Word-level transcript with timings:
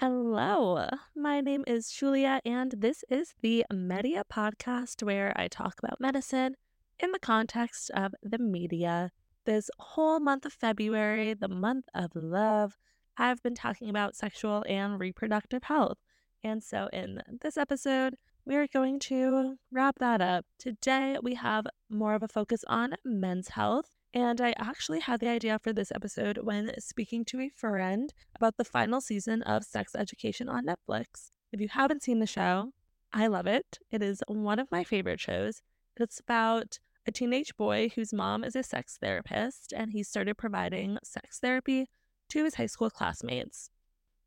Hello, 0.00 0.88
my 1.14 1.42
name 1.42 1.62
is 1.66 1.90
Julia, 1.90 2.40
and 2.46 2.72
this 2.78 3.04
is 3.10 3.34
the 3.42 3.66
Media 3.70 4.24
Podcast 4.32 5.02
where 5.02 5.34
I 5.36 5.46
talk 5.46 5.74
about 5.78 6.00
medicine 6.00 6.56
in 6.98 7.12
the 7.12 7.18
context 7.18 7.90
of 7.92 8.14
the 8.22 8.38
media. 8.38 9.10
This 9.44 9.68
whole 9.78 10.18
month 10.18 10.46
of 10.46 10.54
February, 10.54 11.34
the 11.34 11.48
month 11.48 11.84
of 11.94 12.12
love, 12.14 12.78
I've 13.18 13.42
been 13.42 13.54
talking 13.54 13.90
about 13.90 14.16
sexual 14.16 14.64
and 14.66 14.98
reproductive 14.98 15.64
health. 15.64 15.98
And 16.42 16.64
so 16.64 16.88
in 16.94 17.20
this 17.42 17.58
episode, 17.58 18.14
we 18.46 18.56
are 18.56 18.68
going 18.68 19.00
to 19.00 19.56
wrap 19.70 19.98
that 19.98 20.22
up. 20.22 20.46
Today, 20.58 21.18
we 21.22 21.34
have 21.34 21.66
more 21.90 22.14
of 22.14 22.22
a 22.22 22.28
focus 22.28 22.64
on 22.68 22.94
men's 23.04 23.48
health. 23.48 23.99
And 24.12 24.40
I 24.40 24.54
actually 24.58 25.00
had 25.00 25.20
the 25.20 25.28
idea 25.28 25.58
for 25.60 25.72
this 25.72 25.92
episode 25.92 26.38
when 26.38 26.72
speaking 26.80 27.24
to 27.26 27.40
a 27.40 27.48
friend 27.48 28.12
about 28.34 28.56
the 28.56 28.64
final 28.64 29.00
season 29.00 29.42
of 29.42 29.62
Sex 29.62 29.94
Education 29.94 30.48
on 30.48 30.66
Netflix. 30.66 31.30
If 31.52 31.60
you 31.60 31.68
haven't 31.68 32.02
seen 32.02 32.18
the 32.18 32.26
show, 32.26 32.72
I 33.12 33.28
love 33.28 33.46
it. 33.46 33.78
It 33.92 34.02
is 34.02 34.22
one 34.26 34.58
of 34.58 34.70
my 34.72 34.82
favorite 34.82 35.20
shows. 35.20 35.62
It's 35.96 36.18
about 36.18 36.80
a 37.06 37.12
teenage 37.12 37.56
boy 37.56 37.90
whose 37.94 38.12
mom 38.12 38.42
is 38.42 38.56
a 38.56 38.64
sex 38.64 38.98
therapist, 39.00 39.72
and 39.72 39.92
he 39.92 40.02
started 40.02 40.36
providing 40.36 40.98
sex 41.04 41.38
therapy 41.38 41.88
to 42.30 42.44
his 42.44 42.56
high 42.56 42.66
school 42.66 42.90
classmates. 42.90 43.70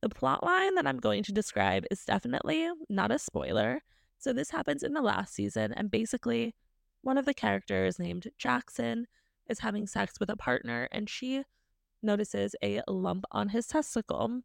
The 0.02 0.10
plot 0.10 0.44
line 0.44 0.76
that 0.76 0.88
I'm 0.88 0.98
going 0.98 1.24
to 1.24 1.34
describe 1.34 1.86
is 1.92 2.06
definitely 2.06 2.70
not 2.90 3.12
a 3.12 3.20
spoiler. 3.20 3.82
So, 4.18 4.32
this 4.32 4.52
happens 4.52 4.84
in 4.84 4.94
the 4.94 5.02
last 5.02 5.34
season, 5.34 5.74
and 5.74 5.92
basically, 5.92 6.56
one 7.02 7.18
of 7.18 7.26
the 7.26 7.34
characters 7.34 8.00
named 8.00 8.28
Jackson 8.38 9.08
is 9.48 9.60
having 9.60 9.88
sex 9.88 10.14
with 10.20 10.30
a 10.30 10.38
partner 10.38 10.88
and 10.92 11.10
she 11.10 11.44
notices 12.02 12.56
a 12.64 12.82
lump 12.88 13.26
on 13.32 13.50
his 13.50 13.68
testicle. 13.68 14.42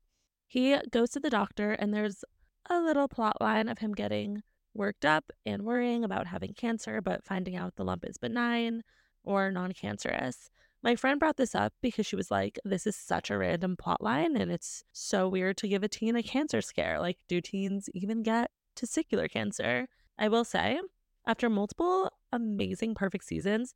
He 0.46 0.76
goes 0.90 1.10
to 1.10 1.20
the 1.20 1.30
doctor 1.30 1.72
and 1.72 1.92
there's 1.92 2.24
a 2.70 2.80
little 2.80 3.08
plot 3.08 3.40
line 3.40 3.68
of 3.68 3.78
him 3.78 3.92
getting 3.92 4.42
worked 4.74 5.04
up 5.04 5.32
and 5.44 5.62
worrying 5.62 6.04
about 6.04 6.26
having 6.26 6.54
cancer, 6.54 7.00
but 7.00 7.24
finding 7.24 7.56
out 7.56 7.76
the 7.76 7.84
lump 7.84 8.04
is 8.04 8.16
benign 8.18 8.82
or 9.24 9.50
non 9.50 9.72
cancerous. 9.72 10.50
My 10.82 10.94
friend 10.94 11.18
brought 11.18 11.36
this 11.36 11.54
up 11.54 11.72
because 11.82 12.06
she 12.06 12.16
was 12.16 12.30
like, 12.30 12.58
This 12.64 12.86
is 12.86 12.96
such 12.96 13.30
a 13.30 13.38
random 13.38 13.76
plot 13.76 14.00
line, 14.00 14.36
and 14.36 14.50
it's 14.50 14.84
so 14.92 15.28
weird 15.28 15.56
to 15.58 15.68
give 15.68 15.82
a 15.82 15.88
teen 15.88 16.14
a 16.14 16.22
cancer 16.22 16.60
scare. 16.60 17.00
Like, 17.00 17.18
do 17.28 17.40
teens 17.40 17.88
even 17.94 18.22
get 18.22 18.50
testicular 18.76 19.28
cancer? 19.28 19.88
I 20.18 20.28
will 20.28 20.44
say, 20.44 20.80
after 21.26 21.50
multiple 21.50 22.10
amazing 22.32 22.94
perfect 22.94 23.24
seasons, 23.24 23.74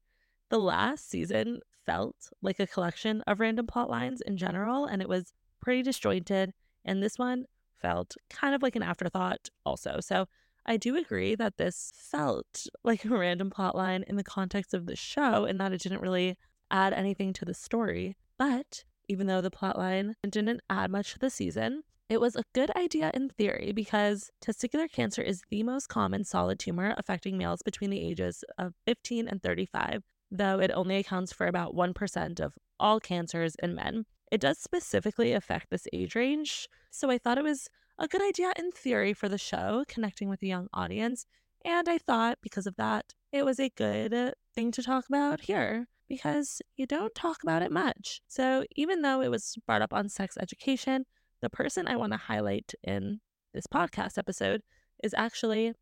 the 0.53 0.59
last 0.59 1.09
season 1.09 1.61
felt 1.87 2.29
like 2.43 2.61
a 2.61 2.67
collection 2.67 3.23
of 3.23 3.41
random 3.41 3.67
plot 3.67 3.89
lines 3.89 4.21
in 4.21 4.37
general, 4.37 4.85
and 4.85 5.01
it 5.01 5.09
was 5.09 5.33
pretty 5.63 5.83
disjointed. 5.83 6.53
And 6.85 7.03
this 7.03 7.19
one 7.19 7.47
felt 7.81 8.17
kind 8.29 8.55
of 8.55 8.63
like 8.63 8.77
an 8.77 8.83
afterthought, 8.83 9.49
also. 9.65 9.97
So 10.01 10.27
I 10.67 10.77
do 10.77 10.95
agree 10.95 11.35
that 11.37 11.57
this 11.57 11.91
felt 11.95 12.67
like 12.85 13.07
a 13.07 13.17
random 13.17 13.49
plot 13.49 13.75
line 13.75 14.05
in 14.07 14.17
the 14.17 14.23
context 14.23 14.75
of 14.75 14.85
the 14.85 14.95
show, 14.95 15.47
and 15.47 15.59
that 15.59 15.73
it 15.73 15.81
didn't 15.81 16.03
really 16.03 16.37
add 16.71 16.93
anything 16.93 17.33
to 17.33 17.47
the 17.47 17.55
story. 17.55 18.19
But 18.39 18.85
even 19.09 19.29
though 19.29 19.41
the 19.41 19.51
plot 19.51 19.79
line 19.79 20.17
didn't 20.29 20.61
add 20.69 20.91
much 20.91 21.15
to 21.15 21.19
the 21.19 21.31
season, 21.31 21.83
it 22.11 22.21
was 22.21 22.37
a 22.37 22.45
good 22.53 22.71
idea 22.77 23.11
in 23.15 23.31
theory 23.31 23.73
because 23.75 24.31
testicular 24.45 24.93
cancer 24.93 25.23
is 25.23 25.41
the 25.49 25.63
most 25.63 25.89
common 25.89 26.25
solid 26.25 26.59
tumor 26.59 26.95
affecting 26.99 27.39
males 27.39 27.63
between 27.63 27.89
the 27.89 28.07
ages 28.07 28.45
of 28.59 28.75
15 28.85 29.29
and 29.29 29.43
35, 29.43 30.03
though 30.33 30.59
it 30.59 30.71
only 30.75 30.97
accounts 30.97 31.33
for 31.33 31.47
about 31.47 31.75
1% 31.75 32.41
of 32.41 32.55
all 32.81 32.99
cancers 32.99 33.55
in 33.63 33.75
men. 33.75 34.07
It 34.31 34.41
does 34.41 34.59
specifically 34.59 35.35
affect 35.35 35.69
this 35.69 35.87
age 35.93 36.15
range, 36.15 36.69
so 36.91 37.11
I 37.11 37.19
thought 37.19 37.39
it 37.39 37.45
was 37.45 37.69
a 37.99 38.09
good 38.09 38.23
idea 38.23 38.53
in 38.57 38.73
theory 38.73 39.13
for 39.13 39.29
the 39.29 39.39
show, 39.39 39.85
connecting 39.87 40.31
with 40.31 40.43
a 40.43 40.47
young 40.47 40.69
audience. 40.73 41.27
And 41.65 41.89
I 41.89 41.99
thought 41.99 42.39
because 42.43 42.67
of 42.67 42.77
that, 42.77 43.13
it 43.31 43.45
was 43.45 43.61
a 43.61 43.69
good 43.69 44.33
thing 44.55 44.73
to 44.73 44.83
talk 44.83 45.07
about 45.07 45.43
here 45.43 45.87
because 46.09 46.63
you 46.77 46.87
don't 46.87 47.15
talk 47.15 47.43
about 47.43 47.63
it 47.63 47.71
much. 47.71 48.23
So 48.27 48.65
even 48.75 49.03
though 49.03 49.21
it 49.21 49.31
was 49.31 49.57
brought 49.67 49.83
up 49.83 49.93
on 49.93 50.09
sex 50.09 50.37
education, 50.41 51.05
the 51.43 51.51
person 51.51 51.87
I 51.87 51.97
want 51.97 52.13
to 52.13 52.19
highlight 52.19 52.73
in 52.83 53.21
this 53.53 53.67
podcast 53.67 54.17
episode 54.17 54.63
is 55.05 55.15
actually 55.15 55.75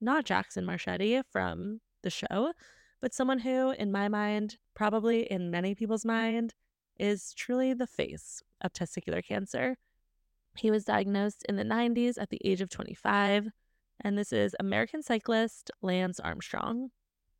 not 0.00 0.24
Jackson 0.24 0.64
Marchetti 0.64 1.20
from 1.30 1.80
the 2.02 2.10
show, 2.10 2.52
but 3.00 3.14
someone 3.14 3.40
who, 3.40 3.70
in 3.70 3.92
my 3.92 4.08
mind, 4.08 4.58
probably 4.74 5.30
in 5.30 5.50
many 5.50 5.74
people's 5.74 6.02
mm-hmm. 6.02 6.32
mind, 6.32 6.54
is 6.98 7.32
truly 7.34 7.74
the 7.74 7.86
face 7.86 8.42
of 8.60 8.72
testicular 8.72 9.24
cancer. 9.24 9.76
He 10.56 10.70
was 10.70 10.84
diagnosed 10.84 11.44
in 11.48 11.56
the 11.56 11.64
90s 11.64 12.20
at 12.20 12.30
the 12.30 12.40
age 12.44 12.60
of 12.60 12.68
25, 12.68 13.48
and 14.00 14.18
this 14.18 14.32
is 14.32 14.56
American 14.58 15.02
cyclist 15.02 15.70
Lance 15.82 16.18
Armstrong. 16.18 16.90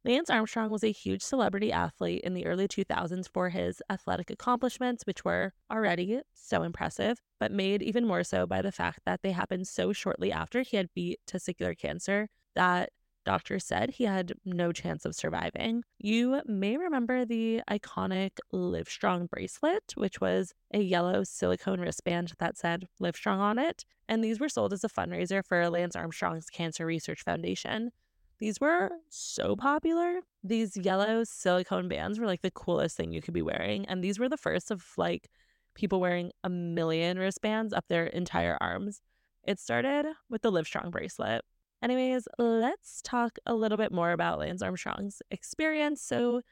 Lance 0.05 0.31
Armstrong 0.31 0.71
was 0.71 0.85
a 0.85 0.93
huge 0.93 1.23
celebrity 1.23 1.73
athlete 1.73 2.23
in 2.23 2.33
the 2.33 2.47
early 2.47 2.69
2000s 2.69 3.29
for 3.29 3.49
his 3.49 3.83
athletic 3.91 4.31
accomplishments, 4.31 5.05
which 5.05 5.25
were 5.25 5.53
already 5.71 6.21
so 6.35 6.63
impressive, 6.63 7.21
but 7.41 7.51
made 7.51 7.83
even 7.83 8.07
more 8.07 8.23
so 8.23 8.47
by 8.47 8.63
the 8.63 8.73
fact 8.73 9.01
that 9.05 9.23
they 9.23 9.33
happened 9.33 9.67
so 9.67 9.93
shortly 9.93 10.31
after 10.31 10.63
he 10.63 10.77
had 10.77 10.95
beat 10.95 11.19
testicular 11.27 11.77
cancer 11.77 12.29
that 12.55 12.91
doctors 13.29 13.63
said 13.63 13.91
he 13.91 14.05
had 14.05 14.33
no 14.47 14.73
chance 14.73 15.05
of 15.05 15.15
surviving. 15.15 15.85
You 15.99 16.41
may 16.47 16.79
remember 16.79 17.27
the 17.27 17.61
iconic 17.71 18.39
Livestrong 18.55 19.29
bracelet, 19.29 19.93
which 19.97 20.19
was 20.19 20.55
a 20.73 20.81
yellow 20.81 21.25
silicone 21.25 21.79
wristband 21.79 22.33
that 22.39 22.57
said 22.57 22.89
Livestrong 22.99 23.37
on 23.37 23.59
it. 23.59 23.85
And 24.09 24.25
these 24.25 24.41
were 24.41 24.49
sold 24.49 24.73
as 24.73 24.83
a 24.83 24.89
fundraiser 24.89 25.45
for 25.45 25.69
Lance 25.69 25.95
Armstrong's 25.95 26.49
Cancer 26.49 26.87
Research 26.87 27.23
Foundation. 27.23 27.91
These 28.39 28.63
were 28.63 28.93
so 29.11 29.55
popular. 29.57 30.21
These 30.43 30.79
yellow 30.79 31.23
silicone 31.23 31.87
bands 31.87 32.19
were 32.19 32.27
like 32.27 32.41
the 32.41 32.51
coolest 32.51 32.97
thing 32.97 33.13
you 33.13 33.21
could 33.21 33.35
be 33.35 33.43
wearing. 33.43 33.85
And 33.85 34.03
these 34.03 34.19
were 34.19 34.31
the 34.31 34.39
first 34.39 34.71
of 34.71 34.87
like 34.97 35.29
people 35.75 36.01
wearing 36.01 36.33
a 36.43 36.49
million 36.49 37.19
wristbands 37.19 37.75
up 37.75 37.85
their 37.89 38.07
entire 38.07 38.57
arms. 38.59 39.03
It 39.45 39.61
started 39.61 40.07
with 40.31 40.41
the 40.41 40.51
Livestrong 40.51 40.91
bracelet, 40.91 41.45
Anyways, 41.83 42.27
let's 42.39 43.01
talk 43.03 43.39
a 43.47 43.55
little 43.55 43.79
bit 43.79 43.93
more 43.93 44.13
about 44.13 44.41
Lance 44.41 44.63
Armstrong's 44.63 45.23
experience 45.31 46.03
so 46.03 46.43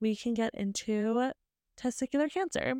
we 0.00 0.14
can 0.14 0.34
get 0.34 0.54
into 0.54 1.32
testicular 1.80 2.30
cancer. 2.30 2.74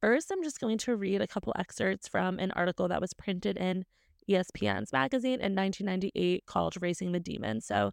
First, 0.00 0.30
I'm 0.30 0.42
just 0.42 0.60
going 0.60 0.78
to 0.78 0.96
read 0.96 1.20
a 1.20 1.26
couple 1.26 1.52
excerpts 1.58 2.08
from 2.08 2.38
an 2.38 2.50
article 2.52 2.88
that 2.88 3.00
was 3.00 3.14
printed 3.14 3.56
in 3.58 3.84
ESPN's 4.28 4.92
magazine 4.92 5.40
in 5.40 5.54
1998 5.54 6.46
called 6.46 6.80
Racing 6.80 7.12
the 7.12 7.20
Demon. 7.20 7.60
So, 7.60 7.92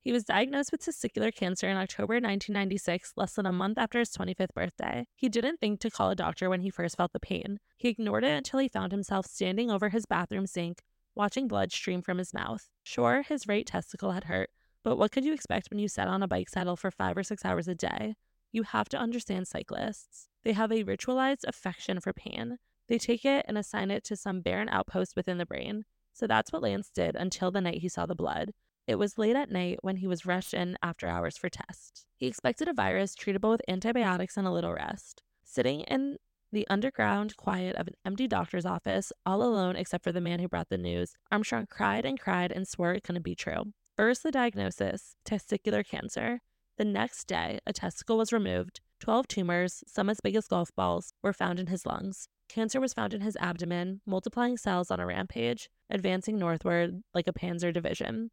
he 0.00 0.12
was 0.12 0.24
diagnosed 0.24 0.72
with 0.72 0.80
testicular 0.80 1.34
cancer 1.34 1.68
in 1.68 1.76
October 1.76 2.14
1996, 2.14 3.12
less 3.16 3.34
than 3.34 3.46
a 3.46 3.52
month 3.52 3.78
after 3.78 3.98
his 3.98 4.10
25th 4.10 4.54
birthday. 4.54 5.06
He 5.14 5.28
didn't 5.28 5.58
think 5.58 5.80
to 5.80 5.90
call 5.90 6.10
a 6.10 6.16
doctor 6.16 6.48
when 6.48 6.60
he 6.60 6.70
first 6.70 6.96
felt 6.96 7.12
the 7.12 7.20
pain. 7.20 7.58
He 7.76 7.88
ignored 7.88 8.24
it 8.24 8.36
until 8.36 8.60
he 8.60 8.68
found 8.68 8.92
himself 8.92 9.26
standing 9.26 9.70
over 9.70 9.88
his 9.88 10.06
bathroom 10.06 10.46
sink, 10.46 10.82
watching 11.18 11.48
blood 11.48 11.72
stream 11.72 12.00
from 12.00 12.16
his 12.16 12.32
mouth. 12.32 12.68
Sure, 12.84 13.22
his 13.22 13.48
right 13.48 13.66
testicle 13.66 14.12
had 14.12 14.24
hurt, 14.24 14.50
but 14.84 14.96
what 14.96 15.12
could 15.12 15.24
you 15.24 15.34
expect 15.34 15.68
when 15.68 15.80
you 15.80 15.88
sat 15.88 16.08
on 16.08 16.22
a 16.22 16.28
bike 16.28 16.48
saddle 16.48 16.76
for 16.76 16.90
five 16.90 17.18
or 17.18 17.22
six 17.22 17.44
hours 17.44 17.68
a 17.68 17.74
day? 17.74 18.14
You 18.52 18.62
have 18.62 18.88
to 18.90 18.96
understand 18.96 19.48
cyclists. 19.48 20.28
They 20.44 20.52
have 20.52 20.72
a 20.72 20.84
ritualized 20.84 21.44
affection 21.46 22.00
for 22.00 22.12
pain. 22.12 22.58
They 22.88 22.96
take 22.96 23.24
it 23.24 23.44
and 23.46 23.58
assign 23.58 23.90
it 23.90 24.04
to 24.04 24.16
some 24.16 24.40
barren 24.40 24.68
outpost 24.70 25.16
within 25.16 25.36
the 25.36 25.44
brain. 25.44 25.84
So 26.14 26.26
that's 26.26 26.52
what 26.52 26.62
Lance 26.62 26.90
did 26.94 27.16
until 27.16 27.50
the 27.50 27.60
night 27.60 27.78
he 27.78 27.88
saw 27.88 28.06
the 28.06 28.14
blood. 28.14 28.52
It 28.86 28.98
was 28.98 29.18
late 29.18 29.36
at 29.36 29.50
night 29.50 29.80
when 29.82 29.96
he 29.96 30.06
was 30.06 30.24
rushed 30.24 30.54
in 30.54 30.78
after 30.82 31.06
hours 31.06 31.36
for 31.36 31.50
tests. 31.50 32.06
He 32.16 32.26
expected 32.26 32.68
a 32.68 32.72
virus 32.72 33.14
treatable 33.14 33.50
with 33.50 33.60
antibiotics 33.68 34.38
and 34.38 34.46
a 34.46 34.50
little 34.50 34.72
rest. 34.72 35.22
Sitting 35.44 35.80
in 35.80 36.16
the 36.52 36.66
underground 36.68 37.36
quiet 37.36 37.76
of 37.76 37.88
an 37.88 37.94
empty 38.04 38.26
doctor's 38.26 38.66
office, 38.66 39.12
all 39.26 39.42
alone 39.42 39.76
except 39.76 40.04
for 40.04 40.12
the 40.12 40.20
man 40.20 40.40
who 40.40 40.48
brought 40.48 40.68
the 40.68 40.78
news, 40.78 41.14
Armstrong 41.30 41.66
cried 41.68 42.04
and 42.04 42.18
cried 42.18 42.52
and 42.52 42.66
swore 42.66 42.94
it 42.94 43.04
couldn't 43.04 43.22
be 43.22 43.34
true. 43.34 43.72
First, 43.96 44.22
the 44.22 44.30
diagnosis 44.30 45.16
testicular 45.24 45.86
cancer. 45.86 46.40
The 46.76 46.84
next 46.84 47.26
day, 47.26 47.58
a 47.66 47.72
testicle 47.72 48.16
was 48.16 48.32
removed. 48.32 48.80
12 49.00 49.28
tumors, 49.28 49.82
some 49.86 50.08
as 50.08 50.20
big 50.20 50.36
as 50.36 50.46
golf 50.46 50.70
balls, 50.76 51.12
were 51.22 51.32
found 51.32 51.58
in 51.58 51.66
his 51.66 51.84
lungs. 51.84 52.28
Cancer 52.48 52.80
was 52.80 52.94
found 52.94 53.12
in 53.12 53.20
his 53.20 53.36
abdomen, 53.40 54.00
multiplying 54.06 54.56
cells 54.56 54.90
on 54.90 55.00
a 55.00 55.06
rampage, 55.06 55.68
advancing 55.90 56.38
northward 56.38 57.02
like 57.12 57.28
a 57.28 57.32
panzer 57.32 57.72
division. 57.72 58.30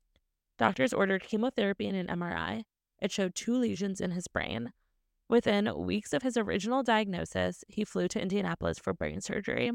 Doctors 0.58 0.94
ordered 0.94 1.24
chemotherapy 1.24 1.88
and 1.88 1.98
an 1.98 2.20
MRI. 2.20 2.64
It 3.02 3.12
showed 3.12 3.36
two 3.36 3.58
lesions 3.58 4.00
in 4.00 4.12
his 4.12 4.28
brain. 4.28 4.72
Within 5.27 5.72
weeks 5.75 6.13
of 6.13 6.22
his 6.22 6.38
original 6.38 6.83
diagnosis, 6.83 7.63
he 7.68 7.83
flew 7.83 8.07
to 8.10 8.22
Indianapolis 8.22 8.77
for 8.77 8.94
brain 8.94 9.22
surgery. 9.22 9.72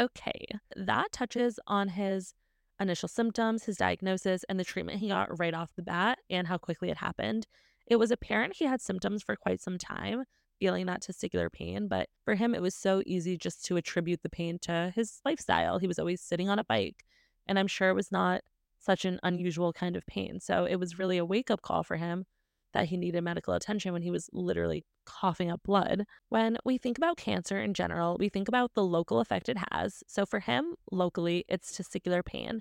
Okay, 0.00 0.46
that 0.76 1.12
touches 1.12 1.60
on 1.66 1.88
his 1.88 2.34
initial 2.80 3.08
symptoms, 3.08 3.64
his 3.64 3.76
diagnosis, 3.76 4.44
and 4.48 4.58
the 4.58 4.64
treatment 4.64 4.98
he 4.98 5.08
got 5.08 5.38
right 5.38 5.54
off 5.54 5.74
the 5.76 5.82
bat 5.82 6.18
and 6.30 6.46
how 6.46 6.58
quickly 6.58 6.90
it 6.90 6.96
happened. 6.96 7.46
It 7.86 7.96
was 7.96 8.10
apparent 8.10 8.56
he 8.56 8.64
had 8.64 8.80
symptoms 8.80 9.22
for 9.22 9.36
quite 9.36 9.60
some 9.60 9.78
time, 9.78 10.24
feeling 10.58 10.86
that 10.86 11.02
testicular 11.02 11.50
pain. 11.50 11.86
But 11.86 12.08
for 12.24 12.34
him, 12.34 12.54
it 12.54 12.62
was 12.62 12.74
so 12.74 13.02
easy 13.06 13.36
just 13.36 13.64
to 13.66 13.76
attribute 13.76 14.22
the 14.22 14.28
pain 14.28 14.58
to 14.62 14.92
his 14.94 15.20
lifestyle. 15.24 15.78
He 15.78 15.88
was 15.88 15.98
always 15.98 16.20
sitting 16.20 16.48
on 16.48 16.58
a 16.58 16.64
bike. 16.64 17.04
And 17.46 17.58
I'm 17.58 17.68
sure 17.68 17.88
it 17.88 17.94
was 17.94 18.12
not 18.12 18.42
such 18.78 19.04
an 19.04 19.20
unusual 19.22 19.72
kind 19.72 19.96
of 19.96 20.06
pain. 20.06 20.40
So 20.40 20.64
it 20.64 20.76
was 20.76 20.98
really 20.98 21.18
a 21.18 21.24
wake 21.24 21.50
up 21.50 21.62
call 21.62 21.82
for 21.82 21.96
him 21.96 22.26
that 22.72 22.86
he 22.86 22.96
needed 22.96 23.22
medical 23.22 23.54
attention 23.54 23.92
when 23.92 24.02
he 24.02 24.10
was 24.10 24.28
literally 24.32 24.84
coughing 25.06 25.50
up 25.50 25.62
blood. 25.62 26.04
When 26.28 26.58
we 26.64 26.78
think 26.78 26.98
about 26.98 27.16
cancer 27.16 27.60
in 27.60 27.74
general, 27.74 28.16
we 28.18 28.28
think 28.28 28.48
about 28.48 28.74
the 28.74 28.84
local 28.84 29.20
effect 29.20 29.48
it 29.48 29.58
has. 29.72 30.02
So 30.06 30.26
for 30.26 30.40
him, 30.40 30.74
locally, 30.92 31.44
it's 31.48 31.76
testicular 31.76 32.24
pain. 32.24 32.60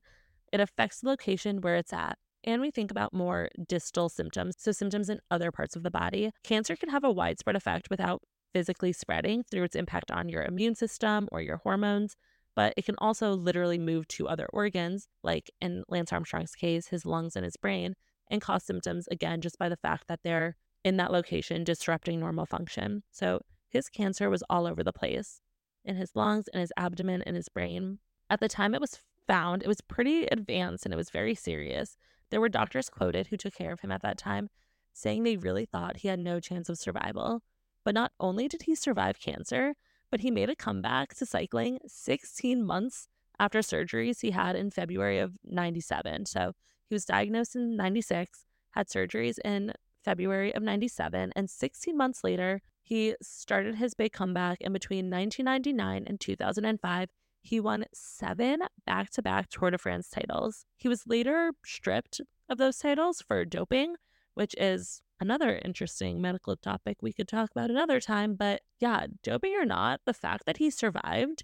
It 0.52 0.60
affects 0.60 1.02
the 1.02 1.10
location 1.10 1.62
where 1.62 1.76
it's 1.76 1.94
at. 1.94 2.18
And 2.44 2.62
we 2.62 2.72
think 2.72 2.92
about 2.92 3.14
more 3.14 3.50
distal 3.68 4.08
symptoms, 4.08 4.56
so 4.58 4.72
symptoms 4.72 5.10
in 5.10 5.20
other 5.30 5.52
parts 5.52 5.76
of 5.76 5.84
the 5.84 5.92
body. 5.92 6.32
Cancer 6.44 6.76
can 6.76 6.90
have 6.90 7.04
a 7.04 7.12
widespread 7.12 7.58
effect 7.58 7.90
without 7.90 8.22
physically 8.54 8.94
spreading 8.94 9.44
through 9.44 9.64
its 9.64 9.76
impact 9.76 10.12
on 10.12 10.30
your 10.30 10.44
immune 10.44 10.76
system 10.76 11.28
or 11.32 11.42
your 11.42 11.58
hormones 11.58 12.16
but 12.58 12.74
it 12.76 12.86
can 12.86 12.96
also 12.98 13.34
literally 13.34 13.78
move 13.78 14.08
to 14.08 14.28
other 14.28 14.48
organs, 14.52 15.08
like 15.24 15.52
in 15.62 15.84
Lance 15.90 16.12
Armstrong's 16.12 16.56
case, 16.56 16.88
his 16.88 17.06
lungs 17.06 17.36
and 17.36 17.46
his 17.46 17.56
brain, 17.56 17.94
and 18.30 18.42
cause 18.42 18.64
symptoms 18.64 19.08
again 19.10 19.42
just 19.42 19.58
by 19.58 19.70
the 19.70 19.78
fact 19.78 20.08
that 20.08 20.20
they're 20.24 20.56
in 20.84 20.98
that 20.98 21.12
location 21.12 21.64
disrupting 21.64 22.20
normal 22.20 22.46
function. 22.46 23.04
So 23.12 23.42
his 23.70 23.90
cancer 23.90 24.30
was 24.30 24.44
all 24.50 24.66
over 24.66 24.84
the 24.84 24.94
place 24.94 25.42
in 25.84 25.96
his 25.96 26.16
lungs, 26.16 26.48
in 26.54 26.60
his 26.60 26.74
abdomen, 26.78 27.24
in 27.26 27.36
his 27.36 27.50
brain. 27.50 28.00
At 28.30 28.40
the 28.40 28.50
time 28.50 28.74
it 28.74 28.82
was 28.82 29.00
found, 29.28 29.64
it 29.64 29.68
was 29.68 29.82
pretty 29.82 30.26
advanced 30.26 30.86
and 30.86 30.94
it 30.94 30.98
was 30.98 31.10
very 31.10 31.36
serious. 31.36 31.98
There 32.30 32.42
were 32.42 32.50
doctors 32.50 32.90
quoted 32.90 33.28
who 33.28 33.38
took 33.38 33.54
care 33.54 33.72
of 33.72 33.80
him 33.80 33.92
at 33.92 34.02
that 34.02 34.18
time 34.18 34.50
saying 34.94 35.24
they 35.24 35.38
really 35.38 35.66
thought 35.66 35.98
he 35.98 36.08
had 36.08 36.20
no 36.20 36.40
chance 36.40 36.70
of 36.70 36.78
survival. 36.78 37.42
But 37.86 37.94
not 37.94 38.12
only 38.20 38.48
did 38.48 38.64
he 38.64 38.76
survive 38.76 39.20
cancer, 39.20 39.76
but 40.10 40.22
he 40.22 40.32
made 40.32 40.50
a 40.50 40.56
comeback 40.56 41.14
to 41.16 41.26
cycling 41.26 41.80
16 41.86 42.66
months 42.66 43.08
after 43.40 43.60
surgeries 43.60 44.22
he 44.22 44.32
had 44.32 44.56
in 44.56 44.72
February 44.72 45.20
of 45.20 45.38
97. 45.46 46.26
So 46.26 46.54
he 46.88 46.96
was 46.96 47.06
diagnosed 47.06 47.56
in 47.56 47.76
96, 47.76 48.46
had 48.72 48.88
surgeries 48.88 49.38
in 49.44 49.74
February 50.04 50.54
of 50.56 50.64
97, 50.64 51.34
and 51.36 51.50
16 51.50 51.98
months 51.98 52.24
later, 52.24 52.62
he 52.82 53.16
started 53.22 53.76
his 53.76 53.94
big 53.94 54.14
comeback. 54.14 54.62
In 54.62 54.72
between 54.72 55.10
1999 55.10 56.06
and 56.08 56.20
2005, 56.20 57.10
he 57.42 57.60
won 57.60 57.86
seven 57.94 58.60
back 58.86 59.10
to 59.12 59.22
back 59.22 59.50
Tour 59.50 59.72
de 59.72 59.78
France 59.78 60.10
titles. 60.10 60.66
He 60.78 60.88
was 60.88 61.08
later 61.08 61.52
stripped 61.66 62.22
of 62.48 62.58
those 62.58 62.78
titles 62.78 63.22
for 63.22 63.44
doping, 63.44 63.96
which 64.34 64.56
is 64.58 65.02
another 65.20 65.60
interesting 65.66 66.22
medical 66.22 66.56
topic 66.56 66.98
we 67.02 67.12
could 67.12 67.28
talk 67.28 67.52
about 67.52 67.70
another 67.70 68.00
time. 68.00 68.36
But 68.36 68.62
yeah, 68.80 69.08
doping 69.24 69.56
or 69.56 69.66
not, 69.66 70.02
the 70.06 70.14
fact 70.14 70.46
that 70.46 70.58
he 70.58 70.70
survived 70.70 71.44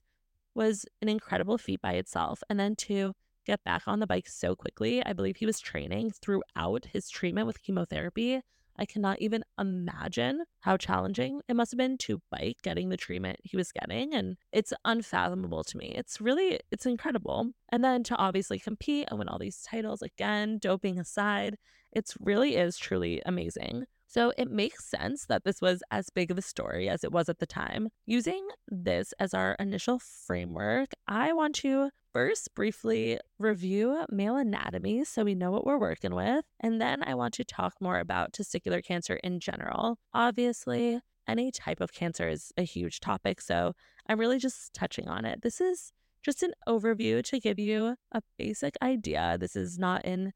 was 0.56 0.86
an 1.02 1.10
incredible 1.10 1.58
feat 1.58 1.82
by 1.82 1.94
itself. 1.94 2.44
And 2.50 2.60
then 2.60 2.76
to 2.78 3.16
get 3.46 3.64
back 3.64 3.84
on 3.88 4.00
the 4.00 4.08
bike 4.08 4.28
so 4.28 4.56
quickly, 4.56 5.04
I 5.06 5.14
believe 5.14 5.38
he 5.38 5.46
was 5.46 5.60
training 5.60 6.12
throughout 6.12 6.86
his 6.92 7.10
treatment 7.10 7.48
with 7.48 7.62
chemotherapy. 7.62 8.42
I 8.78 8.86
cannot 8.86 9.22
even 9.22 9.44
imagine 9.60 10.44
how 10.62 10.78
challenging 10.78 11.42
it 11.48 11.56
must 11.56 11.72
have 11.72 11.78
been 11.78 11.98
to 12.00 12.22
bike 12.32 12.58
getting 12.64 12.90
the 12.90 12.98
treatment 12.98 13.40
he 13.44 13.56
was 13.56 13.72
getting. 13.72 14.14
And 14.14 14.38
it's 14.52 14.74
unfathomable 14.84 15.64
to 15.66 15.78
me. 15.78 15.94
It's 15.96 16.20
really, 16.20 16.60
it's 16.72 16.86
incredible. 16.86 17.52
And 17.70 17.84
then 17.84 18.04
to 18.04 18.16
obviously 18.16 18.60
compete 18.60 19.08
and 19.10 19.20
win 19.20 19.30
all 19.30 19.38
these 19.38 19.62
titles 19.62 20.02
again, 20.02 20.58
doping 20.58 21.00
aside, 21.00 21.58
it 21.92 22.14
really 22.20 22.56
is 22.56 22.78
truly 22.78 23.22
amazing. 23.26 23.86
So 24.14 24.32
it 24.38 24.52
makes 24.52 24.86
sense 24.86 25.26
that 25.26 25.44
this 25.44 25.60
was 25.60 25.82
as 25.90 26.12
big 26.12 26.30
of 26.30 26.38
a 26.38 26.44
story 26.44 26.88
as 26.88 27.04
it 27.04 27.12
was 27.12 27.30
at 27.30 27.40
the 27.40 27.48
time. 27.48 27.90
Using 28.06 28.48
this 28.68 29.12
as 29.18 29.34
our 29.34 29.56
initial 29.60 29.98
framework, 29.98 30.90
I 31.08 31.34
want 31.34 31.56
to 31.56 31.90
first 32.14 32.54
briefly 32.54 33.18
review 33.40 34.06
male 34.12 34.36
anatomy 34.36 35.04
so 35.04 35.24
we 35.24 35.34
know 35.34 35.50
what 35.50 35.66
we're 35.66 35.80
working 35.80 36.14
with. 36.14 36.46
And 36.60 36.80
then 36.80 37.02
I 37.02 37.16
want 37.16 37.34
to 37.34 37.44
talk 37.44 37.74
more 37.82 37.98
about 37.98 38.34
testicular 38.34 38.86
cancer 38.86 39.16
in 39.24 39.40
general. 39.40 39.98
Obviously, 40.14 41.00
any 41.28 41.52
type 41.52 41.82
of 41.82 41.92
cancer 41.92 42.30
is 42.30 42.52
a 42.56 42.62
huge 42.62 43.00
topic, 43.00 43.42
so 43.42 43.74
I'm 44.08 44.20
really 44.20 44.38
just 44.38 44.76
touching 44.76 45.08
on 45.08 45.26
it. 45.26 45.42
This 45.42 45.60
is 45.60 45.92
just 46.22 46.44
an 46.44 46.54
overview 46.68 47.24
to 47.24 47.40
give 47.40 47.58
you 47.58 47.96
a 48.12 48.22
basic 48.38 48.76
idea. 48.80 49.38
This 49.40 49.56
is 49.56 49.80
not 49.80 50.06
in 50.06 50.34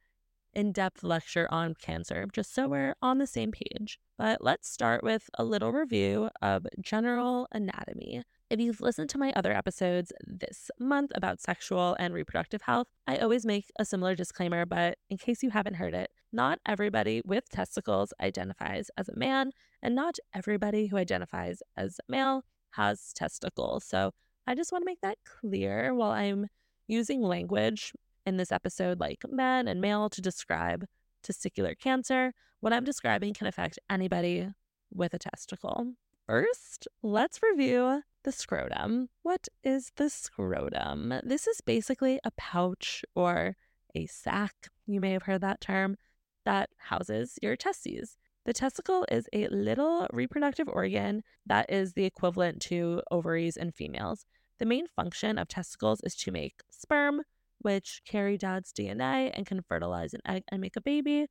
in 0.57 0.71
depth 0.71 1.04
lecture 1.04 1.48
on 1.51 1.75
cancer, 1.75 2.25
just 2.33 2.51
so 2.51 2.68
we're 2.68 2.95
on 3.00 3.19
the 3.19 3.27
same 3.27 3.51
page. 3.51 4.00
But 4.18 4.44
let's 4.44 4.68
start 4.68 5.04
with 5.04 5.30
a 5.36 5.44
little 5.44 5.71
review 5.71 6.31
of 6.42 6.65
general 6.81 7.48
anatomy. 7.51 8.24
If 8.50 8.59
you've 8.59 8.81
listened 8.81 9.12
to 9.12 9.19
my 9.19 9.31
other 9.36 9.54
episodes 9.54 10.12
this 10.25 10.71
month 10.80 11.12
about 11.13 11.39
sexual 11.39 11.95
and 12.00 12.12
reproductive 12.12 12.63
health, 12.63 12.88
I 13.06 13.18
always 13.18 13.45
make 13.45 13.71
a 13.77 13.86
similar 13.86 14.15
disclaimer, 14.15 14.65
but 14.65 14.98
in 15.12 15.18
case 15.19 15.44
you 15.44 15.51
haven't 15.51 15.75
heard 15.75 15.94
it, 15.94 16.09
not 16.33 16.57
everybody 16.65 17.21
with 17.24 17.48
testicles 17.50 18.12
identifies 18.19 18.89
as 18.98 19.09
a 19.09 19.15
man, 19.15 19.51
and 19.83 19.94
not 19.94 20.18
everybody 20.33 20.88
who 20.88 20.98
identifies 20.98 21.62
as 21.77 22.00
male 22.09 22.44
has 22.71 23.13
testicles. 23.13 23.83
So 23.86 24.09
I 24.48 24.56
just 24.56 24.71
want 24.71 24.81
to 24.81 24.88
make 24.88 25.01
that 25.01 25.19
clear 25.24 25.94
while 25.94 26.12
I'm 26.12 26.48
using 26.88 27.21
language 27.21 27.94
in 28.28 28.36
this 28.36 28.52
episode 28.52 29.00
like 29.00 29.24
men 29.30 29.70
and 29.70 29.80
male 29.80 30.10
to 30.10 30.22
describe 30.22 30.86
testicular 31.24 31.80
cancer. 31.80 32.34
What 32.60 32.74
I'm 32.74 32.84
describing 32.84 33.34
can 33.34 33.48
affect 33.48 33.80
anybody 33.90 34.50
with 34.94 35.14
a 35.14 35.20
testicle. 35.20 35.94
First, 36.28 36.90
let's 37.02 37.40
review 37.42 38.04
the 38.26 38.34
scrotum. 38.34 39.08
What 39.24 39.48
is 39.64 39.94
the 39.96 40.10
scrotum? 40.10 41.22
This 41.24 41.48
is 41.48 41.62
basically 41.62 42.20
a 42.26 42.32
pouch 42.32 43.06
or 43.16 43.56
a 43.96 44.06
sac, 44.08 44.54
you 44.86 45.00
may 45.00 45.12
have 45.14 45.24
heard 45.24 45.42
that 45.42 45.62
term, 45.62 45.96
that 46.44 46.70
houses 46.78 47.40
your 47.42 47.56
testes. 47.56 48.18
The 48.46 48.52
testicle 48.52 49.06
is 49.10 49.30
a 49.32 49.48
little 49.48 50.06
reproductive 50.12 50.68
organ 50.68 51.24
that 51.46 51.72
is 51.72 51.94
the 51.94 52.04
equivalent 52.04 52.62
to 52.64 53.02
ovaries 53.10 53.56
in 53.56 53.72
females. 53.72 54.26
The 54.60 54.66
main 54.66 54.88
function 54.88 55.38
of 55.38 55.48
testicles 55.48 56.02
is 56.04 56.16
to 56.18 56.32
make 56.32 56.62
sperm, 56.70 57.22
which 57.59 58.01
carry 58.06 58.38
dad's 58.38 58.71
DNA 58.71 59.31
and 59.33 59.45
can 59.45 59.62
fertilize 59.62 60.13
an 60.13 60.21
egg 60.25 60.44
and 60.50 60.62
make 60.62 60.75
a 60.75 60.81
baby. 60.81 61.27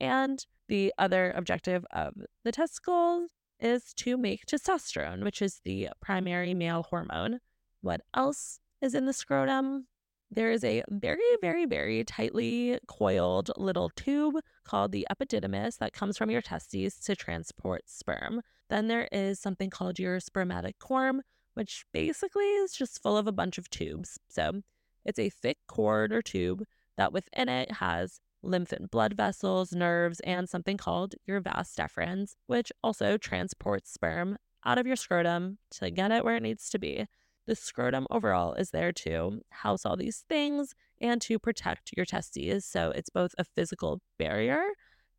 And 0.00 0.44
the 0.68 0.92
other 0.98 1.32
objective 1.36 1.84
of 1.92 2.14
the 2.44 2.52
testicles 2.52 3.30
is 3.58 3.92
to 3.94 4.16
make 4.16 4.46
testosterone, 4.46 5.22
which 5.22 5.42
is 5.42 5.60
the 5.64 5.88
primary 6.00 6.54
male 6.54 6.84
hormone. 6.88 7.40
What 7.82 8.00
else 8.14 8.60
is 8.80 8.94
in 8.94 9.06
the 9.06 9.12
scrotum? 9.12 9.86
There 10.30 10.52
is 10.52 10.62
a 10.62 10.84
very, 10.88 11.36
very, 11.40 11.66
very 11.66 12.04
tightly 12.04 12.78
coiled 12.86 13.50
little 13.56 13.90
tube 13.96 14.36
called 14.64 14.92
the 14.92 15.06
epididymis 15.10 15.78
that 15.78 15.92
comes 15.92 16.16
from 16.16 16.30
your 16.30 16.40
testes 16.40 17.00
to 17.00 17.16
transport 17.16 17.82
sperm. 17.86 18.40
Then 18.68 18.86
there 18.86 19.08
is 19.10 19.40
something 19.40 19.70
called 19.70 19.98
your 19.98 20.20
spermatic 20.20 20.78
cord, 20.78 21.16
which 21.54 21.84
basically 21.92 22.44
is 22.44 22.72
just 22.72 23.02
full 23.02 23.16
of 23.16 23.26
a 23.26 23.32
bunch 23.32 23.58
of 23.58 23.68
tubes. 23.70 24.18
So 24.28 24.62
it's 25.04 25.18
a 25.18 25.30
thick 25.30 25.58
cord 25.66 26.12
or 26.12 26.22
tube 26.22 26.64
that 26.96 27.12
within 27.12 27.48
it 27.48 27.72
has 27.72 28.20
lymph 28.42 28.72
and 28.72 28.90
blood 28.90 29.14
vessels, 29.14 29.72
nerves, 29.72 30.20
and 30.20 30.48
something 30.48 30.76
called 30.76 31.14
your 31.26 31.40
vas 31.40 31.74
deferens, 31.76 32.34
which 32.46 32.72
also 32.82 33.16
transports 33.16 33.92
sperm 33.92 34.36
out 34.64 34.78
of 34.78 34.86
your 34.86 34.96
scrotum 34.96 35.58
to 35.70 35.90
get 35.90 36.10
it 36.10 36.24
where 36.24 36.36
it 36.36 36.42
needs 36.42 36.70
to 36.70 36.78
be. 36.78 37.06
The 37.46 37.54
scrotum 37.54 38.06
overall 38.10 38.54
is 38.54 38.70
there 38.70 38.92
to 38.92 39.40
house 39.50 39.84
all 39.84 39.96
these 39.96 40.24
things 40.28 40.74
and 41.00 41.20
to 41.22 41.38
protect 41.38 41.90
your 41.96 42.04
testes. 42.04 42.64
So 42.64 42.90
it's 42.90 43.10
both 43.10 43.34
a 43.38 43.44
physical 43.44 44.00
barrier 44.18 44.62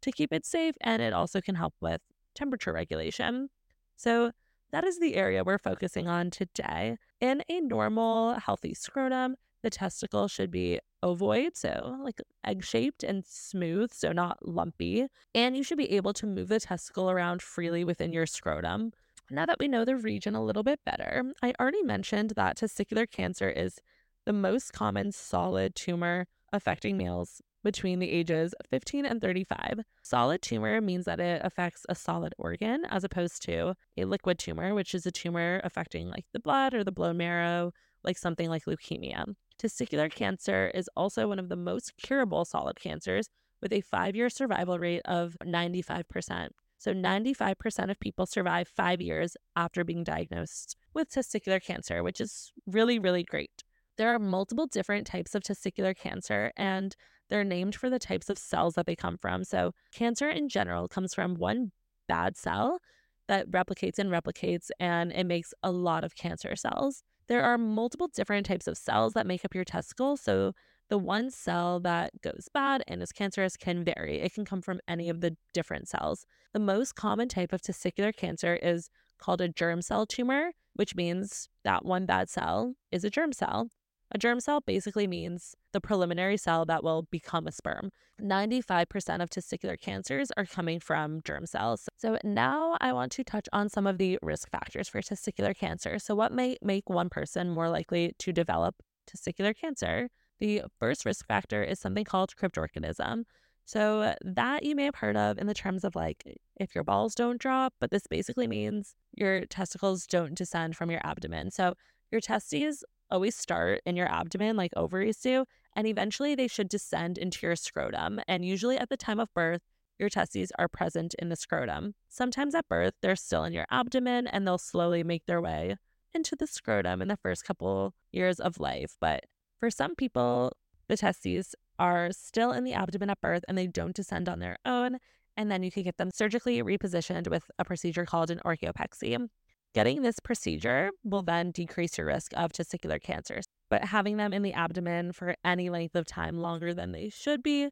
to 0.02 0.12
keep 0.12 0.32
it 0.32 0.46
safe 0.46 0.76
and 0.82 1.02
it 1.02 1.14
also 1.14 1.42
can 1.42 1.56
help 1.56 1.74
with 1.82 2.02
temperature 2.36 2.74
regulation. 2.74 3.50
So 3.98 4.32
that 4.72 4.84
is 4.84 5.00
the 5.00 5.16
area 5.16 5.44
we're 5.44 5.58
focusing 5.58 6.08
on 6.08 6.30
today. 6.30 6.98
In 7.20 7.44
a 7.50 7.60
normal, 7.60 8.36
healthy 8.36 8.74
scrotum, 8.74 9.36
the 9.62 9.70
testicle 9.70 10.27
should 10.27 10.51
be 10.51 10.80
ovoid, 11.03 11.56
so 11.56 11.98
like 12.03 12.22
egg 12.46 12.63
shaped 12.63 13.03
and 13.03 13.25
smooth, 13.25 13.91
so 13.94 14.12
not 14.12 14.38
lumpy. 14.48 15.08
And 15.34 15.56
you 15.56 15.63
should 15.63 15.77
be 15.77 15.91
able 15.91 16.13
to 16.13 16.25
move 16.25 16.50
the 16.50 16.60
testicle 16.60 17.10
around 17.10 17.41
freely 17.41 17.84
within 17.84 18.13
your 18.13 18.25
scrotum. 18.25 18.91
Now 19.30 19.46
that 19.46 19.60
we 19.60 19.68
know 19.68 19.86
the 19.86 19.96
region 19.96 20.36
a 20.36 20.44
little 20.44 20.63
bit 20.63 20.80
better, 20.86 21.24
I 21.41 21.53
already 21.60 21.84
mentioned 21.84 22.32
that 22.32 22.58
testicular 22.58 23.10
cancer 23.10 23.50
is 23.50 23.80
the 24.25 24.34
most 24.34 24.74
common 24.74 25.12
solid 25.12 25.75
tumor 25.75 26.27
affecting 26.53 26.98
males 26.98 27.41
between 27.63 28.00
the 28.00 28.10
ages 28.10 28.53
15 28.70 29.06
and 29.06 29.22
35. 29.22 29.82
Solid 30.01 30.41
tumor 30.41 30.82
means 30.82 31.06
that 31.06 31.20
it 31.20 31.41
affects 31.44 31.86
a 31.88 31.96
solid 31.96 32.34
organ 32.38 32.86
as 32.86 33.03
opposed 33.03 33.41
to 33.44 33.75
a 33.98 34.06
liquid 34.06 34.39
tumor, 34.39 34.74
which 34.74 34.94
is 34.94 35.06
a 35.06 35.12
tumor 35.12 35.62
affecting 35.63 36.10
like 36.10 36.25
the 36.34 36.39
blood 36.39 36.74
or 36.74 36.84
the 36.84 36.91
bone 36.91 37.18
marrow, 37.18 37.72
like 38.03 38.18
something 38.18 38.50
like 38.50 38.65
leukemia. 38.65 39.36
Testicular 39.62 40.12
cancer 40.12 40.72
is 40.74 40.89
also 40.96 41.27
one 41.27 41.38
of 41.38 41.50
the 41.50 41.56
most 41.56 41.96
curable 41.98 42.46
solid 42.46 42.80
cancers 42.80 43.30
with 43.62 43.72
a 43.72 43.82
five 43.82 44.15
year 44.15 44.30
survival 44.30 44.80
rate 44.80 45.03
of 45.06 45.38
95%. 45.44 46.50
So 46.80 46.94
95% 46.94 47.91
of 47.91 48.00
people 48.00 48.25
survive 48.25 48.68
five 48.68 49.01
years 49.01 49.38
after 49.56 49.84
being 49.84 50.03
diagnosed 50.03 50.75
with 50.96 51.12
testicular 51.12 51.63
cancer, 51.63 52.01
which 52.01 52.20
is 52.20 52.51
really, 52.65 52.98
really 52.98 53.24
great. 53.24 53.63
There 53.98 54.10
are 54.10 54.18
multiple 54.18 54.65
different 54.65 55.06
types 55.06 55.36
of 55.36 55.44
testicular 55.44 55.96
cancer, 55.96 56.51
and 56.58 56.96
they're 57.30 57.44
named 57.44 57.75
for 57.75 57.91
the 57.91 58.00
types 58.00 58.32
of 58.32 58.39
cells 58.39 58.74
that 58.74 58.88
they 58.88 58.96
come 58.96 59.18
from. 59.18 59.44
So, 59.44 59.74
cancer 59.94 60.27
in 60.27 60.50
general 60.50 60.88
comes 60.88 61.13
from 61.13 61.36
one 61.36 61.72
bad 62.08 62.36
cell 62.36 62.80
that 63.27 63.51
replicates 63.51 64.00
and 64.00 64.10
replicates, 64.10 64.72
and 64.80 65.12
it 65.12 65.25
makes 65.27 65.53
a 65.62 65.72
lot 65.72 66.03
of 66.03 66.15
cancer 66.15 66.56
cells. 66.56 67.03
There 67.28 67.44
are 67.44 67.58
multiple 67.58 68.08
different 68.08 68.46
types 68.46 68.68
of 68.68 68.78
cells 68.78 69.13
that 69.13 69.28
make 69.28 69.46
up 69.46 69.56
your 69.56 69.63
testicle. 69.63 70.18
So, 70.18 70.54
the 70.90 70.98
one 70.98 71.32
cell 71.32 71.80
that 71.80 72.22
goes 72.22 72.50
bad 72.54 72.84
and 72.86 73.01
is 73.01 73.13
cancerous 73.13 73.56
can 73.56 73.82
vary. 73.86 74.20
It 74.20 74.34
can 74.34 74.44
come 74.44 74.62
from 74.62 74.82
any 74.90 75.10
of 75.10 75.22
the 75.22 75.38
different 75.54 75.88
cells. 75.88 76.25
The 76.51 76.60
most 76.60 76.96
common 76.96 77.30
type 77.30 77.54
of 77.54 77.62
testicular 77.62 78.13
cancer 78.13 78.60
is 78.62 78.90
called 79.18 79.40
a 79.40 79.48
germ 79.48 79.82
cell 79.82 80.06
tumor, 80.06 80.51
which 80.74 80.94
means 80.94 81.48
that 81.63 81.86
one 81.86 82.06
bad 82.06 82.30
cell 82.30 82.75
is 82.92 83.06
a 83.06 83.10
germ 83.10 83.32
cell. 83.32 83.70
A 84.13 84.18
germ 84.18 84.41
cell 84.41 84.60
basically 84.60 85.08
means 85.08 85.56
the 85.72 85.80
preliminary 85.80 86.36
cell 86.36 86.65
that 86.65 86.84
will 86.84 87.03
become 87.12 87.48
a 87.48 87.51
sperm. 87.51 87.91
95% 88.22 89.24
of 89.24 89.30
testicular 89.30 89.80
cancers 89.80 90.32
are 90.36 90.46
coming 90.46 90.82
from 90.82 91.22
germ 91.24 91.46
cells. 91.46 91.88
So 91.98 92.18
now 92.24 92.77
I 92.82 92.91
want 92.91 93.13
to 93.13 93.24
touch 93.24 93.48
on 93.53 93.70
some 93.70 93.88
of 93.88 93.98
the 93.98 94.20
risk 94.22 94.50
factors 94.50 94.89
for 94.89 95.01
testicular 95.01 95.56
cancer. 95.56 95.98
So, 95.98 96.13
what 96.13 96.34
may 96.34 96.58
make 96.62 96.89
one 96.89 97.10
person 97.10 97.50
more 97.50 97.70
likely 97.70 98.13
to 98.20 98.34
develop 98.34 98.75
testicular 99.10 99.56
cancer? 99.56 100.10
The 100.39 100.63
first 100.77 101.06
risk 101.06 101.25
factor 101.25 101.63
is 101.63 101.80
something 101.80 102.03
called 102.03 102.36
cryptorchidism. 102.36 103.24
So, 103.63 104.13
that 104.22 104.63
you 104.63 104.75
may 104.75 104.84
have 104.84 104.96
heard 104.96 105.15
of 105.15 105.38
in 105.38 105.48
the 105.48 105.53
terms 105.53 105.86
of 105.86 105.96
like 105.96 106.24
if 106.58 106.75
your 106.75 106.84
balls 106.84 107.15
don't 107.15 107.39
drop, 107.39 107.74
but 107.80 107.91
this 107.91 108.08
basically 108.08 108.48
means 108.48 108.96
your 109.15 109.46
testicles 109.46 110.06
don't 110.06 110.36
descend 110.36 110.75
from 110.75 110.91
your 110.91 111.01
abdomen. 111.06 111.50
So, 111.50 111.75
your 112.12 112.20
testes 112.20 112.84
always 113.12 113.36
start 113.36 113.82
in 113.86 113.96
your 113.96 114.12
abdomen 114.12 114.56
like 114.56 114.72
ovaries 114.75 115.18
do, 115.18 115.46
and 115.75 115.88
eventually 115.88 116.36
they 116.36 116.48
should 116.48 116.70
descend 116.70 117.18
into 117.18 117.46
your 117.46 117.56
scrotum. 117.56 118.20
And 118.27 118.46
usually 118.46 118.77
at 118.77 118.89
the 118.89 118.98
time 118.98 119.20
of 119.20 119.34
birth, 119.34 119.62
your 120.00 120.10
testes 120.10 120.51
are 120.58 120.68
present 120.68 121.13
in 121.20 121.30
the 121.30 121.36
scrotum. 121.36 121.94
Sometimes 122.10 122.56
at 122.56 122.68
birth, 122.68 122.94
they're 123.01 123.15
still 123.15 123.44
in 123.44 123.53
your 123.53 123.68
abdomen 123.70 124.25
and 124.25 124.48
they'll 124.48 124.58
slowly 124.58 125.03
make 125.03 125.25
their 125.27 125.41
way 125.41 125.75
into 126.13 126.36
the 126.36 126.48
scrotum 126.48 127.01
in 127.01 127.08
the 127.08 127.18
first 127.18 127.46
couple 127.46 127.94
years 128.12 128.39
of 128.39 128.60
life. 128.60 128.98
But 129.00 129.25
for 129.60 129.70
some 129.70 129.96
people, 129.96 130.53
the 130.88 130.98
testes 130.98 131.56
are 131.77 132.12
still 132.12 132.51
in 132.51 132.63
the 132.63 132.74
abdomen 132.74 133.12
at 133.12 133.22
birth 133.22 133.46
and 133.48 133.58
they 133.58 133.68
don't 133.68 133.96
descend 133.96 134.27
on 134.27 134.39
their 134.39 134.58
own. 134.65 134.98
And 135.38 135.51
then 135.51 135.63
you 135.63 135.72
can 135.72 135.84
get 135.84 135.98
them 135.98 136.10
surgically 136.12 136.62
repositioned 136.62 137.30
with 137.30 137.44
a 137.60 137.63
procedure 137.63 138.06
called 138.06 138.32
an 138.32 138.41
orchiopexy. 138.44 139.30
Getting 139.74 140.01
this 140.01 140.20
procedure 140.20 140.92
will 141.04 141.24
then 141.24 141.51
decrease 141.51 141.98
your 141.98 142.08
risk 142.08 142.34
of 142.36 142.51
testicular 142.51 143.01
cancers, 143.01 143.46
but 143.70 143.86
having 143.86 144.18
them 144.18 144.34
in 144.34 144.42
the 144.42 144.51
abdomen 144.51 145.13
for 145.13 145.36
any 145.46 145.70
length 145.70 145.96
of 145.96 146.06
time 146.06 146.38
longer 146.38 146.74
than 146.74 146.92
they 146.92 147.10
should 147.10 147.42
be 147.42 147.70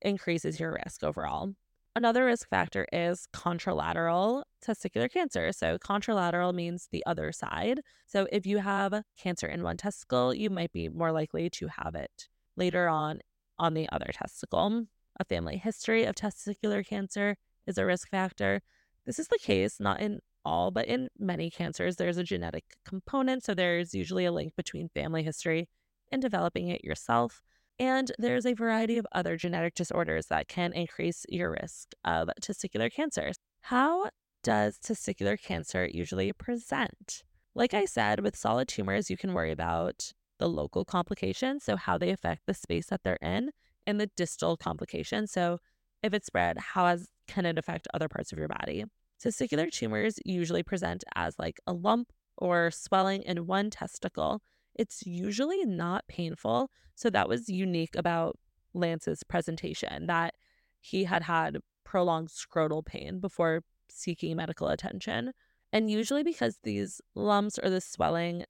increases 0.00 0.58
your 0.58 0.78
risk 0.84 1.04
overall. 1.04 1.52
Another 1.94 2.24
risk 2.24 2.48
factor 2.48 2.86
is 2.92 3.28
contralateral 3.34 4.44
testicular 4.66 5.10
cancer. 5.12 5.52
So, 5.52 5.76
contralateral 5.78 6.54
means 6.54 6.88
the 6.90 7.04
other 7.06 7.30
side. 7.30 7.82
So, 8.06 8.26
if 8.32 8.46
you 8.46 8.58
have 8.58 9.02
cancer 9.18 9.46
in 9.46 9.62
one 9.62 9.76
testicle, 9.76 10.34
you 10.34 10.48
might 10.48 10.72
be 10.72 10.88
more 10.88 11.12
likely 11.12 11.50
to 11.50 11.68
have 11.68 11.94
it 11.94 12.28
later 12.56 12.88
on 12.88 13.20
on 13.58 13.74
the 13.74 13.88
other 13.92 14.10
testicle. 14.12 14.86
A 15.20 15.24
family 15.24 15.58
history 15.58 16.04
of 16.04 16.14
testicular 16.14 16.84
cancer 16.84 17.36
is 17.66 17.76
a 17.76 17.84
risk 17.84 18.08
factor. 18.08 18.62
This 19.04 19.18
is 19.18 19.28
the 19.28 19.38
case 19.38 19.78
not 19.78 20.00
in 20.00 20.20
all, 20.44 20.70
but 20.70 20.86
in 20.86 21.08
many 21.18 21.50
cancers, 21.50 21.96
there's 21.96 22.18
a 22.18 22.24
genetic 22.24 22.64
component. 22.84 23.44
So, 23.44 23.54
there's 23.54 23.94
usually 23.94 24.24
a 24.24 24.32
link 24.32 24.54
between 24.56 24.88
family 24.88 25.22
history 25.22 25.68
and 26.10 26.22
developing 26.22 26.68
it 26.68 26.84
yourself. 26.84 27.42
And 27.78 28.12
there's 28.18 28.46
a 28.46 28.54
variety 28.54 28.98
of 28.98 29.06
other 29.12 29.36
genetic 29.36 29.74
disorders 29.74 30.26
that 30.26 30.48
can 30.48 30.72
increase 30.72 31.26
your 31.28 31.56
risk 31.60 31.92
of 32.04 32.28
testicular 32.40 32.92
cancer. 32.92 33.32
How 33.62 34.10
does 34.44 34.78
testicular 34.78 35.40
cancer 35.40 35.88
usually 35.92 36.32
present? 36.32 37.24
Like 37.54 37.74
I 37.74 37.84
said, 37.84 38.20
with 38.20 38.36
solid 38.36 38.68
tumors, 38.68 39.10
you 39.10 39.16
can 39.16 39.32
worry 39.32 39.50
about 39.50 40.12
the 40.38 40.48
local 40.48 40.84
complications, 40.84 41.64
so 41.64 41.76
how 41.76 41.98
they 41.98 42.10
affect 42.10 42.42
the 42.46 42.54
space 42.54 42.86
that 42.86 43.02
they're 43.02 43.18
in, 43.22 43.50
and 43.86 44.00
the 44.00 44.10
distal 44.16 44.56
complications. 44.56 45.32
So 45.32 45.58
if 46.02 46.12
it's 46.12 46.26
spread, 46.26 46.58
how 46.58 46.86
has, 46.86 47.08
can 47.26 47.46
it 47.46 47.58
affect 47.58 47.88
other 47.94 48.08
parts 48.08 48.32
of 48.32 48.38
your 48.38 48.48
body? 48.48 48.84
Testicular 49.24 49.70
tumors 49.70 50.18
usually 50.24 50.62
present 50.62 51.04
as 51.14 51.38
like 51.38 51.60
a 51.66 51.72
lump 51.72 52.12
or 52.36 52.70
swelling 52.70 53.22
in 53.22 53.46
one 53.46 53.70
testicle 53.70 54.42
it's 54.74 55.06
usually 55.06 55.64
not 55.64 56.06
painful. 56.08 56.70
So 56.94 57.10
that 57.10 57.28
was 57.28 57.48
unique 57.48 57.96
about 57.96 58.38
Lance's 58.72 59.22
presentation 59.22 60.06
that 60.06 60.34
he 60.80 61.04
had 61.04 61.22
had 61.22 61.58
prolonged 61.84 62.28
scrotal 62.28 62.84
pain 62.84 63.20
before 63.20 63.62
seeking 63.88 64.36
medical 64.36 64.68
attention. 64.68 65.32
And 65.72 65.90
usually, 65.90 66.22
because 66.22 66.58
these 66.62 67.00
lumps 67.14 67.58
or 67.62 67.70
the 67.70 67.80
swelling 67.80 68.44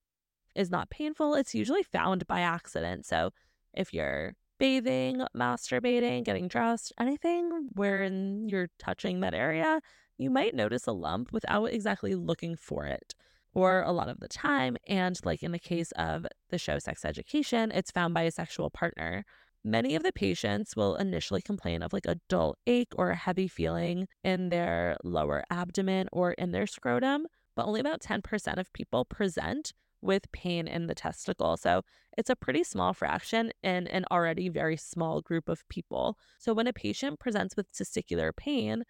is 0.55 0.71
not 0.71 0.91
painful, 0.91 1.35
it's 1.35 1.55
usually 1.55 1.83
found 1.83 2.27
by 2.27 2.41
accident. 2.41 3.07
So 3.07 3.31
if 3.73 3.93
you're 3.93 4.35
bathing, 4.59 5.23
masturbating, 5.37 6.25
getting 6.25 6.49
dressed, 6.49 6.93
anything 6.99 7.69
wherein 7.75 8.49
you're 8.49 8.69
touching 8.79 9.21
that 9.21 9.35
area, 9.35 9.81
you 10.19 10.31
might 10.31 10.55
notice 10.55 10.87
a 10.87 10.93
lump 10.93 11.33
without 11.33 11.67
exactly 11.67 12.15
looking 12.15 12.57
for 12.57 12.87
it 12.87 13.15
or 13.55 13.83
a 13.83 13.93
lot 13.93 14.09
of 14.09 14.21
the 14.21 14.29
time. 14.29 14.77
And 14.87 15.19
like 15.25 15.43
in 15.43 15.53
the 15.53 15.59
case 15.59 15.93
of 15.93 16.27
the 16.51 16.59
show 16.59 16.79
Sex 16.79 17.05
Education, 17.05 17.71
it's 17.73 17.91
found 17.91 18.15
by 18.15 18.23
a 18.23 18.31
sexual 18.31 18.71
partner. 18.71 19.25
Many 19.65 19.95
of 19.95 20.03
the 20.03 20.13
patients 20.13 20.77
will 20.77 20.97
initially 20.97 21.41
complain 21.41 21.83
of 21.83 21.93
like 21.93 22.07
a 22.07 22.19
dull 22.29 22.57
ache 22.67 22.93
or 22.97 23.11
a 23.11 23.17
heavy 23.17 23.49
feeling 23.49 24.09
in 24.23 24.51
their 24.51 24.97
lower 25.05 25.43
abdomen 25.51 26.09
or 26.13 26.33
in 26.33 26.53
their 26.53 26.67
scrotum, 26.67 27.27
but 27.57 27.65
only 27.65 27.81
about 27.81 28.03
10% 28.03 28.59
of 28.59 28.73
people 28.73 29.05
present 29.05 29.73
with 30.03 30.31
pain 30.33 30.69
in 30.69 30.87
the 30.87 30.95
testicle. 30.95 31.57
So 31.57 31.83
it's 32.19 32.29
a 32.29 32.37
pretty 32.37 32.63
small 32.63 32.93
fraction 32.93 33.53
in 33.63 33.87
an 33.87 34.05
already 34.11 34.51
very 34.51 34.77
small 34.77 35.23
group 35.23 35.49
of 35.49 35.67
people. 35.69 36.19
So 36.39 36.53
when 36.53 36.67
a 36.67 36.73
patient 36.75 37.19
presents 37.19 37.57
with 37.57 37.73
testicular 37.73 38.37
pain, 38.37 38.85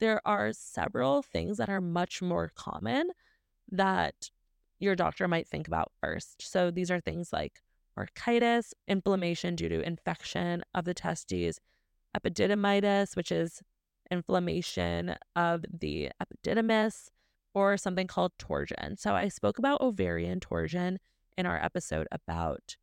there 0.00 0.20
are 0.26 0.52
several 0.52 1.22
things 1.22 1.56
that 1.58 1.68
are 1.68 1.80
much 1.80 2.22
more 2.22 2.50
common 2.54 3.10
that 3.70 4.30
your 4.78 4.94
doctor 4.94 5.26
might 5.26 5.48
think 5.48 5.66
about 5.66 5.92
first. 6.00 6.42
So 6.42 6.70
these 6.70 6.90
are 6.90 7.00
things 7.00 7.32
like 7.32 7.60
orchitis, 7.98 8.72
inflammation 8.86 9.56
due 9.56 9.68
to 9.68 9.80
infection 9.80 10.62
of 10.74 10.84
the 10.84 10.94
testes, 10.94 11.58
epididymitis, 12.16 13.16
which 13.16 13.32
is 13.32 13.60
inflammation 14.10 15.16
of 15.34 15.64
the 15.72 16.10
epididymis, 16.22 17.08
or 17.54 17.76
something 17.76 18.06
called 18.06 18.32
torsion. 18.38 18.96
So 18.96 19.14
I 19.14 19.28
spoke 19.28 19.58
about 19.58 19.80
ovarian 19.80 20.38
torsion 20.38 20.98
in 21.36 21.46
our 21.46 21.62
episode 21.62 22.06
about 22.12 22.76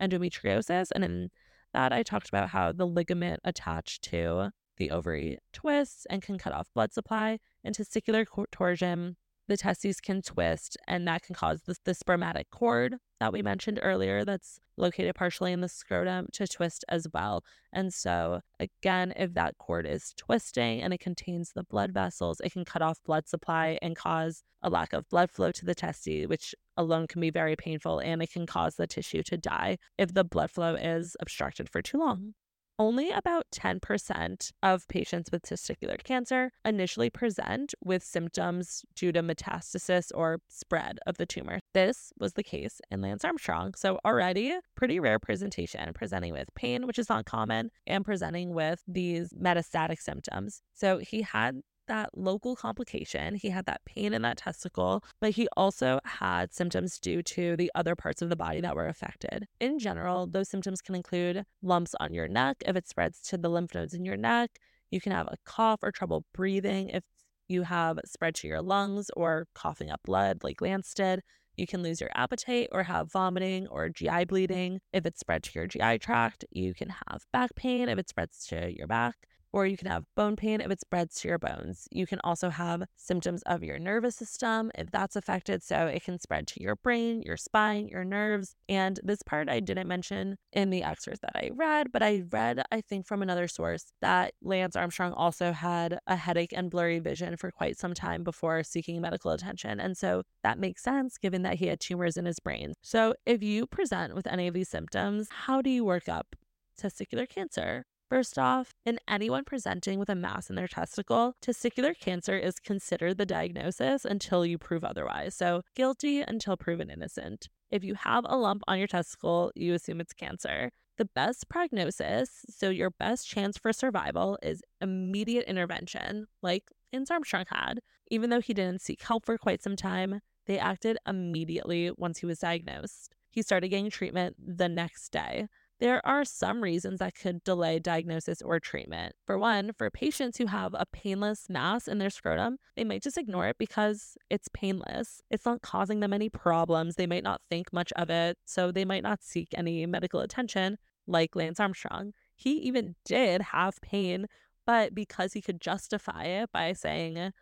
endometriosis. 0.00 0.88
And 0.94 1.04
in 1.04 1.30
that, 1.72 1.92
I 1.92 2.02
talked 2.02 2.28
about 2.28 2.50
how 2.50 2.72
the 2.72 2.86
ligament 2.86 3.40
attached 3.44 4.02
to 4.04 4.50
the 4.76 4.90
ovary 4.90 5.38
twists 5.52 6.06
and 6.10 6.22
can 6.22 6.38
cut 6.38 6.52
off 6.52 6.68
blood 6.74 6.92
supply. 6.92 7.38
And 7.62 7.74
testicular 7.74 8.26
torsion 8.50 9.16
the 9.46 9.56
testes 9.58 10.00
can 10.00 10.22
twist, 10.22 10.76
and 10.88 11.06
that 11.06 11.22
can 11.22 11.34
cause 11.34 11.62
the, 11.62 11.76
the 11.84 11.94
spermatic 11.94 12.50
cord 12.50 12.96
that 13.20 13.32
we 13.32 13.42
mentioned 13.42 13.78
earlier, 13.82 14.24
that's 14.24 14.58
located 14.76 15.14
partially 15.14 15.52
in 15.52 15.60
the 15.60 15.68
scrotum, 15.68 16.28
to 16.32 16.46
twist 16.46 16.84
as 16.88 17.06
well. 17.12 17.44
And 17.72 17.92
so, 17.92 18.40
again, 18.58 19.12
if 19.16 19.34
that 19.34 19.58
cord 19.58 19.86
is 19.86 20.14
twisting 20.16 20.80
and 20.82 20.94
it 20.94 21.00
contains 21.00 21.52
the 21.54 21.62
blood 21.62 21.92
vessels, 21.92 22.40
it 22.40 22.52
can 22.52 22.64
cut 22.64 22.82
off 22.82 23.02
blood 23.04 23.28
supply 23.28 23.78
and 23.82 23.94
cause 23.94 24.42
a 24.62 24.70
lack 24.70 24.94
of 24.94 25.08
blood 25.10 25.30
flow 25.30 25.52
to 25.52 25.66
the 25.66 25.74
testes, 25.74 26.26
which 26.26 26.54
alone 26.76 27.06
can 27.06 27.20
be 27.20 27.30
very 27.30 27.54
painful 27.54 27.98
and 27.98 28.22
it 28.22 28.32
can 28.32 28.46
cause 28.46 28.76
the 28.76 28.86
tissue 28.86 29.22
to 29.24 29.36
die 29.36 29.76
if 29.98 30.14
the 30.14 30.24
blood 30.24 30.50
flow 30.50 30.74
is 30.74 31.16
obstructed 31.20 31.68
for 31.68 31.82
too 31.82 31.98
long. 31.98 32.32
Only 32.76 33.12
about 33.12 33.46
10% 33.52 34.50
of 34.60 34.88
patients 34.88 35.30
with 35.30 35.42
testicular 35.42 36.02
cancer 36.02 36.50
initially 36.64 37.08
present 37.08 37.72
with 37.84 38.02
symptoms 38.02 38.84
due 38.96 39.12
to 39.12 39.22
metastasis 39.22 40.10
or 40.12 40.40
spread 40.48 40.98
of 41.06 41.16
the 41.16 41.24
tumor. 41.24 41.60
This 41.72 42.12
was 42.18 42.32
the 42.32 42.42
case 42.42 42.80
in 42.90 43.00
Lance 43.00 43.24
Armstrong. 43.24 43.74
So, 43.76 44.00
already 44.04 44.58
pretty 44.74 44.98
rare 44.98 45.20
presentation, 45.20 45.92
presenting 45.94 46.32
with 46.32 46.52
pain, 46.56 46.88
which 46.88 46.98
is 46.98 47.08
not 47.08 47.26
common, 47.26 47.70
and 47.86 48.04
presenting 48.04 48.54
with 48.54 48.82
these 48.88 49.32
metastatic 49.32 50.00
symptoms. 50.00 50.60
So, 50.74 50.98
he 50.98 51.22
had 51.22 51.60
that 51.86 52.10
local 52.16 52.56
complication. 52.56 53.34
He 53.34 53.50
had 53.50 53.66
that 53.66 53.84
pain 53.84 54.12
in 54.12 54.22
that 54.22 54.38
testicle, 54.38 55.04
but 55.20 55.32
he 55.32 55.48
also 55.56 56.00
had 56.04 56.52
symptoms 56.52 56.98
due 56.98 57.22
to 57.22 57.56
the 57.56 57.70
other 57.74 57.94
parts 57.94 58.22
of 58.22 58.28
the 58.28 58.36
body 58.36 58.60
that 58.60 58.76
were 58.76 58.88
affected. 58.88 59.46
In 59.60 59.78
general, 59.78 60.26
those 60.26 60.48
symptoms 60.48 60.80
can 60.80 60.94
include 60.94 61.44
lumps 61.62 61.94
on 62.00 62.12
your 62.12 62.28
neck 62.28 62.62
if 62.66 62.76
it 62.76 62.88
spreads 62.88 63.20
to 63.22 63.38
the 63.38 63.48
lymph 63.48 63.74
nodes 63.74 63.94
in 63.94 64.04
your 64.04 64.16
neck. 64.16 64.58
You 64.90 65.00
can 65.00 65.12
have 65.12 65.26
a 65.26 65.36
cough 65.44 65.80
or 65.82 65.92
trouble 65.92 66.24
breathing 66.32 66.88
if 66.90 67.04
you 67.48 67.62
have 67.62 67.98
spread 68.04 68.34
to 68.36 68.48
your 68.48 68.62
lungs 68.62 69.10
or 69.16 69.46
coughing 69.54 69.90
up 69.90 70.00
blood 70.04 70.38
like 70.42 70.60
Lance 70.60 70.94
did. 70.94 71.20
You 71.56 71.66
can 71.66 71.82
lose 71.82 72.00
your 72.00 72.10
appetite 72.14 72.68
or 72.72 72.82
have 72.82 73.12
vomiting 73.12 73.68
or 73.68 73.88
GI 73.88 74.24
bleeding. 74.24 74.80
If 74.92 75.06
it's 75.06 75.20
spread 75.20 75.44
to 75.44 75.50
your 75.54 75.66
GI 75.66 75.98
tract, 75.98 76.44
you 76.50 76.74
can 76.74 76.88
have 76.88 77.22
back 77.32 77.54
pain 77.54 77.88
if 77.88 77.98
it 77.98 78.08
spreads 78.08 78.46
to 78.46 78.72
your 78.76 78.86
back 78.86 79.16
or 79.54 79.66
you 79.66 79.76
can 79.76 79.86
have 79.86 80.04
bone 80.16 80.34
pain 80.34 80.60
if 80.60 80.68
it 80.68 80.80
spreads 80.80 81.20
to 81.20 81.28
your 81.28 81.38
bones. 81.38 81.86
You 81.92 82.08
can 82.08 82.18
also 82.24 82.50
have 82.50 82.82
symptoms 82.96 83.40
of 83.42 83.62
your 83.62 83.78
nervous 83.78 84.16
system 84.16 84.72
if 84.74 84.90
that's 84.90 85.14
affected. 85.14 85.62
So 85.62 85.86
it 85.86 86.02
can 86.02 86.18
spread 86.18 86.48
to 86.48 86.60
your 86.60 86.74
brain, 86.74 87.22
your 87.22 87.36
spine, 87.36 87.86
your 87.86 88.04
nerves. 88.04 88.56
And 88.68 88.98
this 89.04 89.22
part 89.22 89.48
I 89.48 89.60
didn't 89.60 89.86
mention 89.86 90.38
in 90.52 90.70
the 90.70 90.82
excerpt 90.82 91.20
that 91.20 91.36
I 91.36 91.50
read, 91.54 91.92
but 91.92 92.02
I 92.02 92.24
read, 92.32 92.64
I 92.72 92.80
think, 92.80 93.06
from 93.06 93.22
another 93.22 93.46
source 93.46 93.92
that 94.00 94.34
Lance 94.42 94.74
Armstrong 94.74 95.12
also 95.12 95.52
had 95.52 96.00
a 96.08 96.16
headache 96.16 96.52
and 96.52 96.68
blurry 96.68 96.98
vision 96.98 97.36
for 97.36 97.52
quite 97.52 97.78
some 97.78 97.94
time 97.94 98.24
before 98.24 98.64
seeking 98.64 99.00
medical 99.00 99.30
attention. 99.30 99.78
And 99.78 99.96
so 99.96 100.24
that 100.42 100.58
makes 100.58 100.82
sense 100.82 101.16
given 101.16 101.42
that 101.42 101.60
he 101.60 101.68
had 101.68 101.78
tumors 101.78 102.16
in 102.16 102.24
his 102.24 102.40
brain. 102.40 102.74
So 102.82 103.14
if 103.24 103.40
you 103.40 103.68
present 103.68 104.16
with 104.16 104.26
any 104.26 104.48
of 104.48 104.54
these 104.54 104.68
symptoms, 104.68 105.28
how 105.30 105.62
do 105.62 105.70
you 105.70 105.84
work 105.84 106.08
up 106.08 106.34
testicular 106.76 107.28
cancer? 107.28 107.84
First 108.10 108.38
off, 108.38 108.74
in 108.84 109.00
anyone 109.08 109.44
presenting 109.44 109.98
with 109.98 110.10
a 110.10 110.14
mass 110.14 110.50
in 110.50 110.56
their 110.56 110.68
testicle, 110.68 111.34
testicular 111.40 111.98
cancer 111.98 112.36
is 112.36 112.60
considered 112.60 113.16
the 113.16 113.24
diagnosis 113.24 114.04
until 114.04 114.44
you 114.44 114.58
prove 114.58 114.84
otherwise. 114.84 115.34
So, 115.34 115.62
guilty 115.74 116.20
until 116.20 116.56
proven 116.56 116.90
innocent. 116.90 117.48
If 117.70 117.82
you 117.82 117.94
have 117.94 118.24
a 118.28 118.36
lump 118.36 118.62
on 118.68 118.78
your 118.78 118.86
testicle, 118.86 119.52
you 119.54 119.72
assume 119.72 120.00
it's 120.00 120.12
cancer. 120.12 120.70
The 120.98 121.06
best 121.06 121.48
prognosis, 121.48 122.44
so 122.50 122.68
your 122.68 122.90
best 122.90 123.26
chance 123.26 123.56
for 123.58 123.72
survival, 123.72 124.38
is 124.42 124.62
immediate 124.80 125.46
intervention, 125.48 126.26
like 126.42 126.64
Lance 126.92 127.10
Armstrong 127.10 127.46
had. 127.48 127.80
Even 128.10 128.30
though 128.30 128.40
he 128.40 128.54
didn't 128.54 128.82
seek 128.82 129.02
help 129.02 129.24
for 129.24 129.38
quite 129.38 129.62
some 129.62 129.76
time, 129.76 130.20
they 130.46 130.58
acted 130.58 130.98
immediately 131.08 131.90
once 131.96 132.18
he 132.18 132.26
was 132.26 132.38
diagnosed. 132.38 133.14
He 133.30 133.42
started 133.42 133.70
getting 133.70 133.90
treatment 133.90 134.36
the 134.38 134.68
next 134.68 135.08
day. 135.08 135.48
There 135.80 136.06
are 136.06 136.24
some 136.24 136.62
reasons 136.62 137.00
that 137.00 137.16
could 137.16 137.42
delay 137.42 137.80
diagnosis 137.80 138.40
or 138.40 138.60
treatment. 138.60 139.14
For 139.26 139.36
one, 139.36 139.72
for 139.76 139.90
patients 139.90 140.38
who 140.38 140.46
have 140.46 140.72
a 140.74 140.86
painless 140.86 141.46
mass 141.48 141.88
in 141.88 141.98
their 141.98 142.10
scrotum, 142.10 142.58
they 142.76 142.84
might 142.84 143.02
just 143.02 143.18
ignore 143.18 143.48
it 143.48 143.58
because 143.58 144.16
it's 144.30 144.48
painless. 144.54 145.20
It's 145.30 145.44
not 145.44 145.62
causing 145.62 145.98
them 145.98 146.12
any 146.12 146.28
problems. 146.28 146.94
They 146.94 147.08
might 147.08 147.24
not 147.24 147.40
think 147.50 147.72
much 147.72 147.92
of 147.96 148.08
it, 148.08 148.38
so 148.44 148.70
they 148.70 148.84
might 148.84 149.02
not 149.02 149.24
seek 149.24 149.48
any 149.54 149.84
medical 149.86 150.20
attention, 150.20 150.78
like 151.08 151.34
Lance 151.34 151.58
Armstrong. 151.58 152.12
He 152.36 152.52
even 152.58 152.94
did 153.04 153.42
have 153.42 153.80
pain, 153.80 154.26
but 154.64 154.94
because 154.94 155.32
he 155.32 155.42
could 155.42 155.60
justify 155.60 156.24
it 156.24 156.50
by 156.52 156.72
saying 156.72 157.32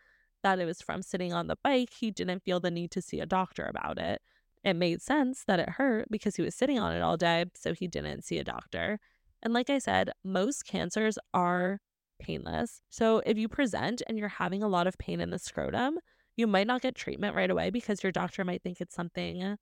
that 0.43 0.59
it 0.59 0.65
was 0.65 0.81
from 0.81 1.03
sitting 1.03 1.33
on 1.35 1.49
the 1.49 1.57
bike, 1.63 1.91
he 1.93 2.11
didn't 2.11 2.43
feel 2.43 2.61
the 2.61 2.71
need 2.71 2.91
to 2.93 3.03
see 3.03 3.21
a 3.21 3.27
doctor 3.27 3.65
about 3.65 3.99
it. 3.99 4.23
It 4.65 4.75
made 4.75 5.03
sense 5.03 5.45
that 5.47 5.61
it 5.61 5.71
hurt 5.71 6.09
because 6.11 6.37
he 6.37 6.43
was 6.43 6.55
sitting 6.55 6.79
on 6.79 6.95
it 6.95 7.03
all 7.03 7.17
day, 7.17 7.47
so 7.55 7.75
he 7.75 7.89
didn't 7.89 8.23
see 8.23 8.39
a 8.39 8.45
doctor. 8.45 9.01
And 9.43 9.53
like 9.53 9.71
I 9.71 9.79
said, 9.79 10.11
most 10.25 10.65
cancers 10.65 11.19
are 11.35 11.81
painless. 12.21 12.81
So 12.89 13.23
if 13.27 13.37
you 13.37 13.49
present 13.49 14.03
and 14.07 14.17
you're 14.19 14.29
having 14.29 14.63
a 14.63 14.69
lot 14.69 14.87
of 14.87 14.97
pain 14.99 15.21
in 15.21 15.31
the 15.31 15.39
scrotum, 15.39 15.99
you 16.37 16.47
might 16.47 16.69
not 16.69 16.83
get 16.83 16.95
treatment 16.95 17.35
right 17.35 17.51
away 17.51 17.71
because 17.71 18.03
your 18.03 18.13
doctor 18.13 18.45
might 18.45 18.63
think 18.63 18.81
it's 18.81 18.95
something 18.95 19.57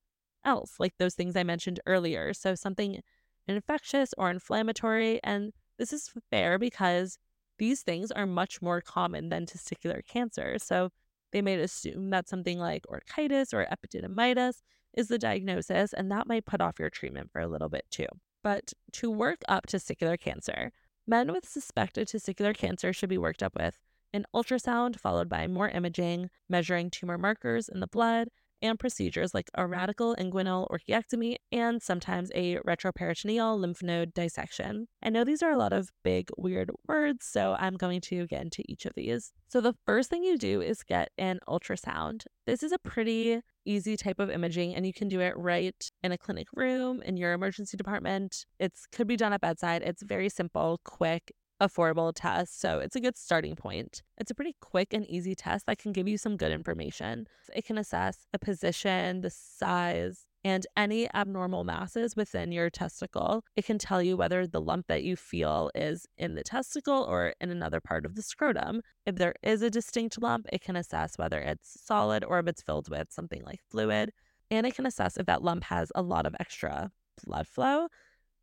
else, 0.45 0.75
like 0.79 0.95
those 0.99 1.15
things 1.15 1.35
I 1.35 1.45
mentioned 1.45 1.81
earlier. 1.87 2.35
So 2.35 2.55
something 2.55 3.01
infectious 3.49 4.15
or 4.19 4.31
inflammatory. 4.31 5.21
And 5.25 5.53
this 5.79 5.93
is 5.93 6.11
fair 6.31 6.59
because 6.59 7.19
these 7.59 7.83
things 7.83 8.11
are 8.11 8.27
much 8.27 8.63
more 8.63 8.81
common 8.81 9.31
than 9.31 9.47
testicular 9.47 10.05
cancer. 10.07 10.59
So 10.59 10.91
they 11.33 11.43
might 11.43 11.59
assume 11.59 12.11
that 12.11 12.29
something 12.29 12.59
like 12.59 12.87
orchitis 12.87 13.53
or 13.53 13.67
epididymitis 13.67 14.61
is 14.95 15.09
the 15.09 15.19
diagnosis, 15.19 15.93
and 15.93 16.11
that 16.11 16.27
might 16.27 16.47
put 16.47 16.61
off 16.61 16.79
your 16.79 16.91
treatment 16.91 17.31
for 17.33 17.41
a 17.41 17.49
little 17.49 17.69
bit 17.69 17.85
too. 17.91 18.07
But 18.43 18.73
to 18.93 19.11
work 19.11 19.41
up 19.49 19.67
testicular 19.67 20.19
cancer, 20.19 20.73
men 21.07 21.33
with 21.33 21.49
suspected 21.49 22.09
testicular 22.09 22.57
cancer 22.57 22.93
should 22.93 23.09
be 23.09 23.19
worked 23.19 23.43
up 23.43 23.55
with 23.59 23.79
an 24.13 24.25
ultrasound 24.35 24.99
followed 24.99 25.29
by 25.29 25.47
more 25.47 25.69
imaging, 25.69 26.31
measuring 26.49 26.91
tumor 26.91 27.19
markers 27.19 27.69
in 27.69 27.81
the 27.81 27.87
blood, 27.87 28.29
and 28.63 28.79
procedures 28.79 29.33
like 29.33 29.51
a 29.55 29.67
radical 29.67 30.15
inguinal 30.17 30.69
orchiectomy 30.69 31.37
and 31.51 31.83
sometimes 31.83 32.31
a 32.35 32.57
retroperitoneal 32.59 33.59
lymph 33.59 33.83
node 33.83 34.13
dissection. 34.13 34.87
I 35.03 35.09
know 35.09 35.25
these 35.25 35.43
are 35.43 35.51
a 35.51 35.57
lot 35.57 35.73
of 35.73 35.91
big, 36.05 36.29
weird 36.37 36.71
words, 36.87 37.25
so 37.27 37.57
I'm 37.59 37.77
going 37.77 38.01
to 38.03 38.27
get 38.27 38.43
into 38.43 38.63
each 38.69 38.85
of 38.87 38.93
these. 38.95 39.33
So, 39.49 39.61
the 39.61 39.75
first 39.87 40.11
thing 40.11 40.25
you 40.25 40.37
do 40.37 40.61
is 40.61 40.83
get 40.83 41.11
an 41.17 41.41
ultrasound. 41.49 42.25
This 42.47 42.63
is 42.63 42.73
a 42.73 42.79
pretty 42.79 43.41
easy 43.65 43.97
type 43.97 44.19
of 44.19 44.31
imaging 44.31 44.75
and 44.75 44.87
you 44.87 44.93
can 44.93 45.09
do 45.09 45.21
it 45.21 45.37
right 45.37 45.91
in 46.03 46.13
a 46.13 46.19
clinic 46.19 46.49
room 46.55 47.03
in 47.03 47.17
your 47.17 47.33
emergency 47.33 47.77
department 47.77 48.47
it 48.59 48.73
could 48.93 49.07
be 49.07 49.17
done 49.17 49.33
at 49.33 49.41
bedside 49.41 49.83
it's 49.83 50.03
very 50.03 50.29
simple 50.29 50.81
quick 50.85 51.33
affordable 51.61 52.13
test. 52.15 52.61
So 52.61 52.79
it's 52.79 52.97
a 52.97 53.01
good 53.01 53.17
starting 53.17 53.55
point. 53.55 54.03
It's 54.19 54.31
a 54.31 54.35
pretty 54.35 54.57
quick 54.61 54.93
and 54.93 55.07
easy 55.07 55.35
test 55.35 55.67
that 55.67 55.79
can 55.79 55.93
give 55.93 56.09
you 56.09 56.19
some 56.19 56.37
good 56.37 56.53
information. 56.53 57.27
It 57.55 57.65
can 57.65 57.79
assess 57.79 58.27
the 58.33 58.39
position, 58.39 59.21
the 59.21 59.31
size, 59.31 60.27
and 60.45 60.67
any 60.77 61.13
abnormal 61.15 61.65
masses 61.65 62.17
within 62.17 62.53
your 62.53 62.71
testicle. 62.71 63.45
It 63.57 63.65
can 63.65 63.79
tell 63.79 64.03
you 64.03 64.17
whether 64.17 64.47
the 64.47 64.61
lump 64.61 64.87
that 64.89 65.03
you 65.03 65.17
feel 65.17 65.71
is 65.75 66.07
in 66.17 66.35
the 66.35 66.43
testicle 66.43 67.03
or 67.09 67.35
in 67.41 67.51
another 67.51 67.81
part 67.81 68.07
of 68.07 68.15
the 68.15 68.23
scrotum. 68.23 68.83
If 69.05 69.17
there 69.17 69.35
is 69.43 69.63
a 69.63 69.71
distinct 69.71 70.21
lump, 70.21 70.47
it 70.53 70.63
can 70.63 70.77
assess 70.77 71.19
whether 71.19 71.39
it's 71.41 71.85
solid 71.85 72.25
or 72.25 72.39
if 72.39 72.47
it's 72.47 72.63
filled 72.63 72.89
with 72.89 73.09
something 73.11 73.43
like 73.45 73.61
fluid. 73.71 74.13
And 74.51 74.67
it 74.67 74.75
can 74.75 74.87
assess 74.87 75.17
if 75.17 75.27
that 75.27 75.43
lump 75.43 75.65
has 75.65 75.93
a 75.95 76.03
lot 76.03 76.27
of 76.27 76.35
extra 76.41 76.91
blood 77.25 77.47
flow, 77.47 77.89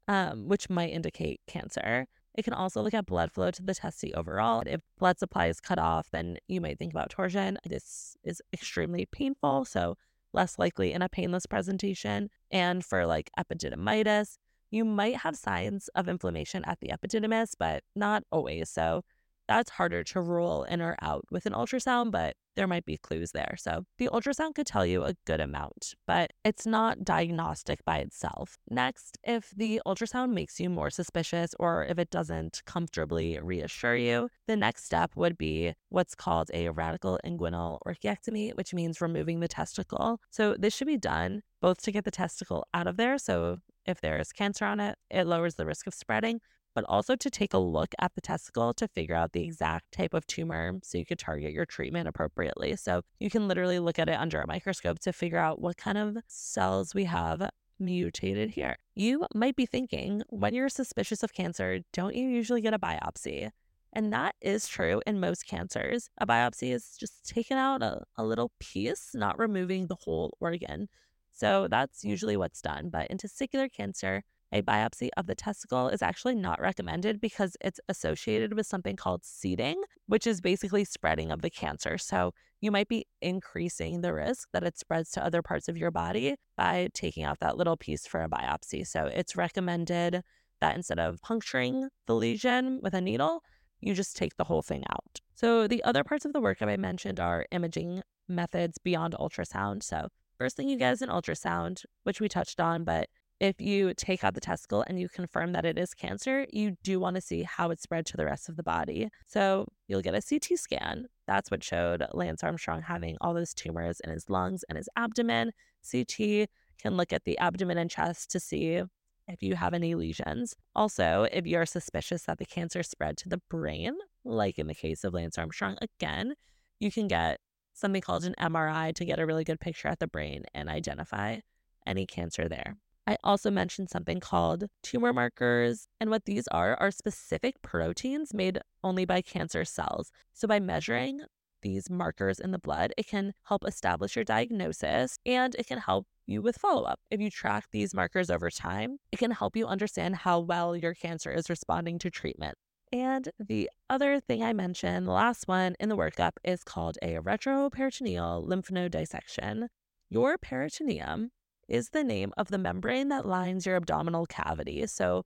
um, 0.08 0.48
which 0.48 0.70
might 0.70 0.92
indicate 0.92 1.42
cancer. 1.48 2.06
It 2.36 2.44
can 2.44 2.54
also 2.54 2.84
look 2.84 2.94
at 2.94 3.08
blood 3.08 3.32
flow 3.32 3.50
to 3.50 3.64
the 3.64 3.74
testy 3.74 4.14
overall. 4.14 4.62
If 4.66 4.82
blood 5.00 5.18
supply 5.18 5.48
is 5.48 5.60
cut 5.60 5.80
off, 5.80 6.12
then 6.12 6.38
you 6.48 6.62
might 6.62 6.78
think 6.78 6.94
about 6.94 7.10
torsion. 7.10 7.58
This 7.68 8.16
is 8.24 8.42
extremely 8.54 9.08
painful, 9.08 9.66
so 9.66 9.98
less 10.38 10.60
likely 10.60 10.94
in 10.94 11.02
a 11.02 11.10
painless 11.10 11.48
presentation. 11.48 12.30
And 12.52 12.86
for 12.86 13.06
like 13.08 13.32
epididymitis, 13.38 14.38
you 14.70 14.86
might 14.86 15.18
have 15.18 15.36
signs 15.36 15.90
of 15.96 16.08
inflammation 16.08 16.64
at 16.66 16.80
the 16.80 16.90
epididymis, 16.90 17.54
but 17.58 17.84
not 17.96 18.24
always. 18.32 18.70
So 18.70 19.02
that's 19.48 19.72
harder 19.72 20.04
to 20.04 20.22
rule 20.22 20.64
in 20.64 20.82
or 20.82 20.98
out 21.02 21.26
with 21.32 21.46
an 21.46 21.54
ultrasound, 21.54 22.12
but 22.12 22.36
there 22.56 22.68
might 22.68 22.86
be 22.86 22.98
clues 22.98 23.32
there. 23.32 23.56
So 23.58 23.84
the 24.00 24.10
ultrasound 24.10 24.56
could 24.56 24.66
tell 24.66 24.86
you 24.86 25.04
a 25.04 25.14
good 25.26 25.40
amount, 25.40 25.94
but 26.08 26.32
it's 26.44 26.66
not 26.66 27.04
diagnostic 27.04 27.86
by 27.86 28.00
itself. 28.00 28.58
Next, 28.70 29.18
if 29.24 29.52
the 29.56 29.80
ultrasound 29.86 30.34
makes 30.34 30.60
you 30.60 30.70
more 30.70 30.90
suspicious 30.90 31.54
or 31.60 31.86
if 31.86 32.00
it 32.00 32.10
doesn't 32.10 32.64
comfortably 32.66 33.40
reassure 33.42 33.96
you, 33.96 34.30
the 34.48 34.58
next 34.58 34.86
step 34.86 35.12
would 35.16 35.38
be 35.38 35.74
what's 35.90 36.16
called 36.16 36.50
a 36.54 36.70
radical 36.70 37.20
inguinal 37.24 37.78
orchiectomy, 37.88 38.56
which 38.56 38.74
means 38.74 39.02
removing 39.02 39.40
the 39.40 39.48
testicle. 39.48 40.20
So 40.32 40.56
this 40.58 40.76
should 40.76 40.88
be 40.88 40.98
done 40.98 41.44
both 41.62 41.82
to 41.84 41.92
get 41.92 42.06
the 42.06 42.12
testicle 42.12 42.66
out 42.74 42.88
of 42.88 42.98
there. 42.98 43.18
So 43.18 43.58
if 43.86 44.02
there 44.02 44.20
is 44.20 44.32
cancer 44.32 44.66
on 44.66 44.80
it, 44.80 44.98
it 45.10 45.28
lowers 45.28 45.56
the 45.56 45.66
risk 45.66 45.88
of 45.88 45.94
spreading, 45.94 46.42
but 46.78 46.86
also 46.88 47.16
to 47.16 47.32
take 47.32 47.56
a 47.56 47.58
look 47.58 47.96
at 47.98 48.14
the 48.14 48.22
testicle 48.22 48.72
to 48.72 48.88
figure 48.88 49.16
out 49.16 49.32
the 49.32 49.44
exact 49.44 49.92
type 49.92 50.14
of 50.14 50.28
tumor 50.28 50.74
so 50.84 51.00
you 51.00 51.08
could 51.08 51.18
target 51.18 51.52
your 51.52 51.66
treatment 51.66 52.08
appropriately. 52.08 52.76
So 52.76 53.02
you 53.20 53.32
can 53.32 53.48
literally 53.48 53.80
look 53.80 53.98
at 53.98 54.08
it 54.08 54.20
under 54.20 54.40
a 54.40 54.46
microscope 54.46 55.00
to 55.00 55.12
figure 55.12 55.40
out 55.40 55.60
what 55.60 55.76
kind 55.76 55.98
of 55.98 56.20
cells 56.28 56.94
we 56.94 57.06
have 57.06 57.50
mutated 57.80 58.52
here. 58.52 58.76
You 58.94 59.26
might 59.34 59.56
be 59.56 59.66
thinking, 59.66 60.22
when 60.30 60.54
you're 60.54 60.70
suspicious 60.70 61.24
of 61.24 61.34
cancer, 61.34 61.80
don't 61.94 62.14
you 62.14 62.30
usually 62.30 62.62
get 62.62 62.76
a 62.76 62.80
biopsy? 62.80 63.50
And 63.92 64.14
that 64.14 64.36
is 64.40 64.68
true 64.68 65.02
in 65.08 65.20
most 65.20 65.48
cancers. 65.48 66.12
A 66.20 66.28
biopsy 66.28 66.72
is 66.72 66.96
just 67.00 67.28
taking 67.28 67.58
out 67.58 67.82
a, 67.82 68.04
a 68.18 68.24
little 68.24 68.52
piece, 68.60 69.16
not 69.16 69.40
removing 69.40 69.88
the 69.88 69.96
whole 69.96 70.38
organ. 70.40 70.90
So 71.32 71.68
that's 71.72 72.04
usually 72.04 72.38
what's 72.38 72.62
done. 72.62 72.90
But 72.92 73.08
in 73.08 73.18
testicular 73.18 73.68
cancer, 73.72 74.22
a 74.52 74.62
biopsy 74.62 75.10
of 75.18 75.28
the 75.28 75.36
testicle 75.36 75.90
is 75.90 76.02
actually 76.02 76.36
not 76.36 76.62
recommended 76.62 77.20
because 77.20 77.58
it's 77.62 77.80
associated 77.90 78.54
with 78.54 78.66
something 78.66 78.96
called 78.96 79.26
seeding, 79.26 79.82
which 80.08 80.26
is 80.26 80.42
basically 80.42 80.86
spreading 80.86 81.32
of 81.32 81.42
the 81.42 81.50
cancer. 81.50 81.98
So 81.98 82.34
you 82.62 82.72
might 82.72 82.88
be 82.88 83.06
increasing 83.22 84.02
the 84.02 84.14
risk 84.14 84.48
that 84.54 84.64
it 84.64 84.78
spreads 84.78 85.12
to 85.12 85.26
other 85.26 85.42
parts 85.42 85.68
of 85.68 85.78
your 85.78 85.92
body 85.92 86.36
by 86.56 86.90
taking 86.94 87.24
out 87.24 87.40
that 87.42 87.58
little 87.58 87.78
piece 87.78 88.08
for 88.08 88.24
a 88.24 88.30
biopsy. 88.30 88.88
So 88.88 89.06
it's 89.06 89.36
recommended 89.36 90.22
that 90.62 90.76
instead 90.76 91.00
of 91.00 91.22
puncturing 91.22 91.90
the 92.08 92.16
lesion 92.16 92.80
with 92.82 92.94
a 92.94 93.02
needle, 93.02 93.44
you 93.80 93.94
just 93.94 94.18
take 94.18 94.38
the 94.38 94.46
whole 94.46 94.64
thing 94.64 94.84
out. 94.90 95.20
So 95.36 95.68
the 95.68 95.84
other 95.84 96.04
parts 96.04 96.26
of 96.26 96.34
the 96.34 96.42
workup 96.42 96.68
I 96.68 96.78
mentioned 96.78 97.20
are 97.20 97.46
imaging 97.52 98.02
methods 98.28 98.80
beyond 98.80 99.14
ultrasound. 99.20 99.84
So 99.84 100.08
first 100.38 100.56
thing 100.56 100.68
you 100.68 100.78
get 100.78 100.94
is 100.94 101.02
an 101.02 101.10
ultrasound, 101.10 101.84
which 102.04 102.20
we 102.20 102.28
touched 102.28 102.60
on, 102.60 102.84
but 102.84 103.08
if 103.40 103.62
you 103.62 103.94
take 103.94 104.24
out 104.24 104.34
the 104.34 104.42
testicle 104.42 104.84
and 104.88 105.00
you 105.00 105.08
confirm 105.10 105.52
that 105.52 105.66
it 105.66 105.78
is 105.78 105.94
cancer, 105.94 106.48
you 106.52 106.76
do 106.84 107.00
want 107.00 107.16
to 107.16 107.22
see 107.22 107.44
how 107.44 107.70
it 107.70 107.80
spread 107.80 108.06
to 108.08 108.18
the 108.18 108.26
rest 108.26 108.50
of 108.50 108.56
the 108.56 108.64
body. 108.64 109.10
So 109.26 109.68
you'll 109.88 110.02
get 110.02 110.16
a 110.16 110.22
CT 110.22 110.58
scan. 110.58 111.08
That's 111.28 111.52
what 111.52 111.64
showed 111.64 112.04
Lance 112.14 112.44
Armstrong 112.44 112.82
having 112.82 113.18
all 113.22 113.34
those 113.34 113.54
tumors 113.54 114.00
in 114.00 114.10
his 114.10 114.30
lungs 114.30 114.64
and 114.70 114.78
his 114.78 114.90
abdomen. 114.96 115.52
CT 115.90 116.50
can 116.80 116.98
look 116.98 117.14
at 117.14 117.26
the 117.26 117.38
abdomen 117.38 117.78
and 117.78 117.92
chest 117.92 118.32
to 118.32 118.40
see 118.40 118.82
if 119.28 119.44
you 119.44 119.56
have 119.56 119.74
any 119.74 119.94
lesions. 119.94 120.56
Also, 120.76 121.28
if 121.32 121.46
you're 121.46 121.66
suspicious 121.66 122.24
that 122.24 122.40
the 122.40 122.46
cancer 122.46 122.82
spread 122.82 123.18
to 123.18 123.30
the 123.30 123.42
brain, 123.50 123.96
like 124.24 124.58
in 124.58 124.68
the 124.68 124.76
case 124.76 125.04
of 125.04 125.14
Lance 125.14 125.38
Armstrong, 125.38 125.78
again, 125.82 126.34
you 126.80 126.92
can 126.92 127.08
get 127.08 127.40
something 127.74 128.02
called 128.02 128.24
an 128.24 128.36
MRI 128.40 128.96
to 128.96 129.06
get 129.06 129.20
a 129.20 129.26
really 129.26 129.44
good 129.44 129.60
picture 129.60 129.88
at 129.88 130.00
the 130.00 130.08
brain 130.08 130.44
and 130.56 130.70
identify 130.70 131.40
any 131.86 132.06
cancer 132.06 132.48
there. 132.48 132.78
I 133.08 133.18
also 133.24 133.50
mentioned 133.50 133.90
something 133.90 134.20
called 134.20 134.66
tumor 134.84 135.14
markers. 135.14 135.88
And 136.00 136.10
what 136.10 136.26
these 136.26 136.46
are 136.50 136.76
are 136.76 136.92
specific 136.92 137.62
proteins 137.62 138.34
made 138.34 138.60
only 138.84 139.06
by 139.06 139.22
cancer 139.22 139.64
cells. 139.64 140.12
So 140.34 140.46
by 140.46 140.60
measuring 140.60 141.22
these 141.62 141.90
markers 141.90 142.38
in 142.40 142.52
the 142.52 142.60
blood, 142.60 142.94
it 142.98 143.08
can 143.08 143.34
help 143.44 143.66
establish 143.66 144.16
your 144.18 144.26
diagnosis 144.26 145.18
and 145.26 145.56
it 145.56 145.68
can 145.68 145.80
help 145.80 146.06
you 146.26 146.42
with 146.42 146.58
follow 146.58 146.84
up. 146.84 147.00
If 147.10 147.22
you 147.22 147.32
track 147.32 147.68
these 147.72 147.94
markers 147.94 148.30
over 148.30 148.50
time, 148.50 148.98
it 149.14 149.20
can 149.20 149.32
help 149.32 149.56
you 149.56 149.66
understand 149.66 150.18
how 150.18 150.40
well 150.40 150.76
your 150.76 150.94
cancer 150.94 151.32
is 151.32 151.50
responding 151.50 152.00
to 152.00 152.12
treatment. 152.12 152.56
And 152.92 153.30
the 153.40 153.70
other 153.90 154.20
thing 154.20 154.44
I 154.44 154.52
mentioned, 154.52 155.08
the 155.08 155.12
last 155.12 155.48
one 155.48 155.76
in 155.80 155.88
the 155.88 155.98
workup, 155.98 156.34
is 156.44 156.64
called 156.64 156.98
a 157.02 157.16
retroperitoneal 157.16 158.46
lymph 158.46 158.70
node 158.70 158.92
dissection. 158.92 159.70
Your 160.10 160.38
peritoneum 160.38 161.32
is 161.68 161.90
the 161.90 162.04
name 162.04 162.34
of 162.38 162.48
the 162.48 162.58
membrane 162.58 163.10
that 163.10 163.26
lines 163.26 163.66
your 163.66 163.76
abdominal 163.76 164.26
cavity. 164.26 164.86
So 164.88 165.26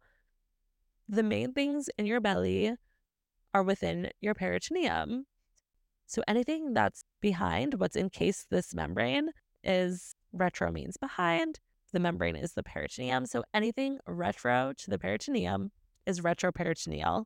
the 1.07 1.23
main 1.23 1.53
things 1.53 1.89
in 1.97 2.05
your 2.05 2.19
belly 2.19 2.73
are 3.53 3.63
within 3.63 4.09
your 4.21 4.33
peritoneum. 4.33 5.25
So 6.07 6.23
anything 6.27 6.73
that's 6.73 7.03
behind 7.21 7.75
what's 7.75 7.95
encased 7.95 8.49
this 8.49 8.73
membrane 8.73 9.29
is 9.63 10.15
retro 10.33 10.71
means 10.71 10.97
behind. 10.97 11.59
The 11.93 11.99
membrane 11.99 12.35
is 12.35 12.53
the 12.53 12.63
peritoneum. 12.63 13.25
So 13.25 13.43
anything 13.53 13.99
retro 14.07 14.73
to 14.77 14.89
the 14.89 14.97
peritoneum 14.97 15.71
is 16.05 16.21
retroperitoneal. 16.21 17.25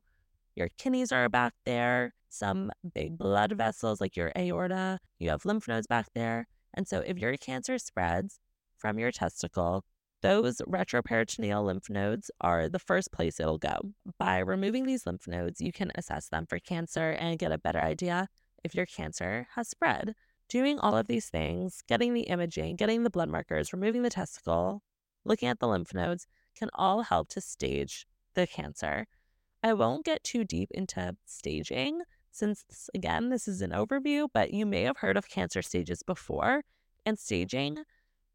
Your 0.56 0.68
kidneys 0.78 1.12
are 1.12 1.28
back 1.28 1.54
there, 1.64 2.14
some 2.28 2.70
big 2.94 3.18
blood 3.18 3.52
vessels 3.52 4.00
like 4.00 4.16
your 4.16 4.32
aorta, 4.36 4.98
you 5.18 5.30
have 5.30 5.44
lymph 5.44 5.68
nodes 5.68 5.86
back 5.86 6.06
there. 6.14 6.48
And 6.74 6.88
so 6.88 7.00
if 7.00 7.18
your 7.18 7.36
cancer 7.36 7.78
spreads 7.78 8.40
from 8.86 9.00
your 9.00 9.10
testicle, 9.10 9.84
those 10.22 10.58
retroperitoneal 10.58 11.64
lymph 11.64 11.90
nodes 11.90 12.30
are 12.40 12.68
the 12.68 12.78
first 12.78 13.10
place 13.10 13.40
it'll 13.40 13.58
go. 13.58 13.76
By 14.16 14.38
removing 14.38 14.86
these 14.86 15.04
lymph 15.06 15.26
nodes, 15.26 15.60
you 15.60 15.72
can 15.72 15.90
assess 15.96 16.28
them 16.28 16.46
for 16.48 16.60
cancer 16.60 17.10
and 17.10 17.36
get 17.36 17.50
a 17.50 17.58
better 17.58 17.80
idea 17.80 18.28
if 18.62 18.76
your 18.76 18.86
cancer 18.86 19.48
has 19.56 19.66
spread. 19.66 20.14
Doing 20.48 20.78
all 20.78 20.96
of 20.96 21.08
these 21.08 21.28
things, 21.28 21.82
getting 21.88 22.14
the 22.14 22.28
imaging, 22.28 22.76
getting 22.76 23.02
the 23.02 23.10
blood 23.10 23.28
markers, 23.28 23.72
removing 23.72 24.02
the 24.02 24.10
testicle, 24.10 24.82
looking 25.24 25.48
at 25.48 25.58
the 25.58 25.66
lymph 25.66 25.92
nodes 25.92 26.28
can 26.56 26.70
all 26.74 27.02
help 27.02 27.28
to 27.30 27.40
stage 27.40 28.06
the 28.36 28.46
cancer. 28.46 29.08
I 29.64 29.72
won't 29.72 30.04
get 30.04 30.22
too 30.22 30.44
deep 30.44 30.70
into 30.70 31.16
staging 31.24 32.02
since, 32.30 32.88
again, 32.94 33.30
this 33.30 33.48
is 33.48 33.62
an 33.62 33.72
overview, 33.72 34.28
but 34.32 34.54
you 34.54 34.64
may 34.64 34.82
have 34.82 34.98
heard 34.98 35.16
of 35.16 35.28
cancer 35.28 35.60
stages 35.60 36.04
before. 36.04 36.62
And 37.04 37.16
staging 37.16 37.84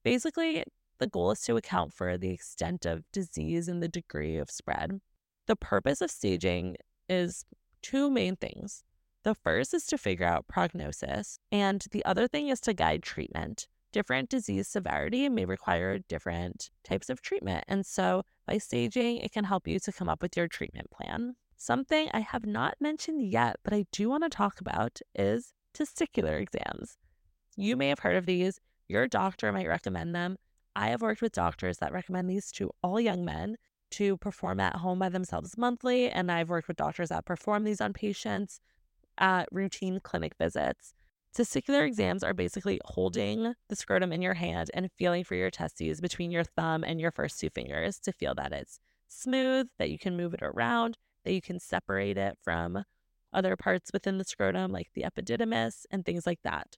Basically, 0.03 0.63
the 0.99 1.07
goal 1.07 1.31
is 1.31 1.41
to 1.41 1.57
account 1.57 1.93
for 1.93 2.17
the 2.17 2.29
extent 2.29 2.85
of 2.85 3.03
disease 3.11 3.67
and 3.67 3.81
the 3.81 3.87
degree 3.87 4.37
of 4.37 4.49
spread. 4.49 5.01
The 5.47 5.55
purpose 5.55 6.01
of 6.01 6.11
staging 6.11 6.77
is 7.09 7.45
two 7.81 8.09
main 8.09 8.35
things. 8.35 8.83
The 9.23 9.35
first 9.35 9.73
is 9.73 9.85
to 9.87 9.97
figure 9.97 10.25
out 10.25 10.47
prognosis, 10.47 11.37
and 11.51 11.85
the 11.91 12.03
other 12.05 12.27
thing 12.27 12.47
is 12.49 12.59
to 12.61 12.73
guide 12.73 13.03
treatment. 13.03 13.67
Different 13.91 14.29
disease 14.29 14.67
severity 14.67 15.27
may 15.29 15.45
require 15.45 15.99
different 15.99 16.71
types 16.83 17.09
of 17.09 17.21
treatment. 17.21 17.65
And 17.67 17.85
so, 17.85 18.23
by 18.47 18.57
staging, 18.57 19.17
it 19.17 19.31
can 19.31 19.43
help 19.43 19.67
you 19.67 19.79
to 19.79 19.91
come 19.91 20.09
up 20.09 20.21
with 20.21 20.37
your 20.37 20.47
treatment 20.47 20.89
plan. 20.89 21.35
Something 21.57 22.09
I 22.13 22.21
have 22.21 22.45
not 22.45 22.75
mentioned 22.79 23.31
yet, 23.31 23.57
but 23.63 23.73
I 23.73 23.85
do 23.91 24.09
want 24.09 24.23
to 24.23 24.29
talk 24.29 24.59
about 24.59 24.99
is 25.13 25.53
testicular 25.75 26.41
exams. 26.41 26.97
You 27.55 27.75
may 27.75 27.89
have 27.89 27.99
heard 27.99 28.15
of 28.15 28.25
these. 28.25 28.59
Your 28.91 29.07
doctor 29.07 29.53
might 29.53 29.69
recommend 29.69 30.13
them. 30.13 30.37
I 30.75 30.89
have 30.89 31.01
worked 31.01 31.21
with 31.21 31.31
doctors 31.31 31.77
that 31.77 31.93
recommend 31.93 32.29
these 32.29 32.51
to 32.51 32.71
all 32.83 32.99
young 32.99 33.23
men 33.23 33.55
to 33.91 34.17
perform 34.17 34.59
at 34.59 34.75
home 34.75 34.99
by 34.99 35.07
themselves 35.07 35.57
monthly. 35.57 36.09
And 36.09 36.29
I've 36.29 36.49
worked 36.49 36.67
with 36.67 36.75
doctors 36.75 37.07
that 37.07 37.23
perform 37.23 37.63
these 37.63 37.79
on 37.79 37.93
patients 37.93 38.59
at 39.17 39.47
routine 39.49 40.01
clinic 40.01 40.33
visits. 40.37 40.93
Testicular 41.33 41.87
exams 41.87 42.21
are 42.21 42.33
basically 42.33 42.81
holding 42.83 43.53
the 43.69 43.77
scrotum 43.77 44.11
in 44.11 44.21
your 44.21 44.33
hand 44.33 44.69
and 44.73 44.91
feeling 44.97 45.23
for 45.23 45.35
your 45.35 45.49
testes 45.49 46.01
between 46.01 46.29
your 46.29 46.43
thumb 46.43 46.83
and 46.83 46.99
your 46.99 47.11
first 47.11 47.39
two 47.39 47.49
fingers 47.49 47.97
to 47.99 48.11
feel 48.11 48.35
that 48.35 48.51
it's 48.51 48.81
smooth, 49.07 49.69
that 49.79 49.89
you 49.89 49.97
can 49.97 50.17
move 50.17 50.33
it 50.33 50.41
around, 50.43 50.97
that 51.23 51.31
you 51.31 51.41
can 51.41 51.61
separate 51.61 52.17
it 52.17 52.37
from 52.43 52.83
other 53.31 53.55
parts 53.55 53.91
within 53.93 54.17
the 54.17 54.25
scrotum, 54.25 54.73
like 54.73 54.89
the 54.93 55.03
epididymis 55.03 55.85
and 55.89 56.05
things 56.05 56.27
like 56.27 56.41
that 56.43 56.75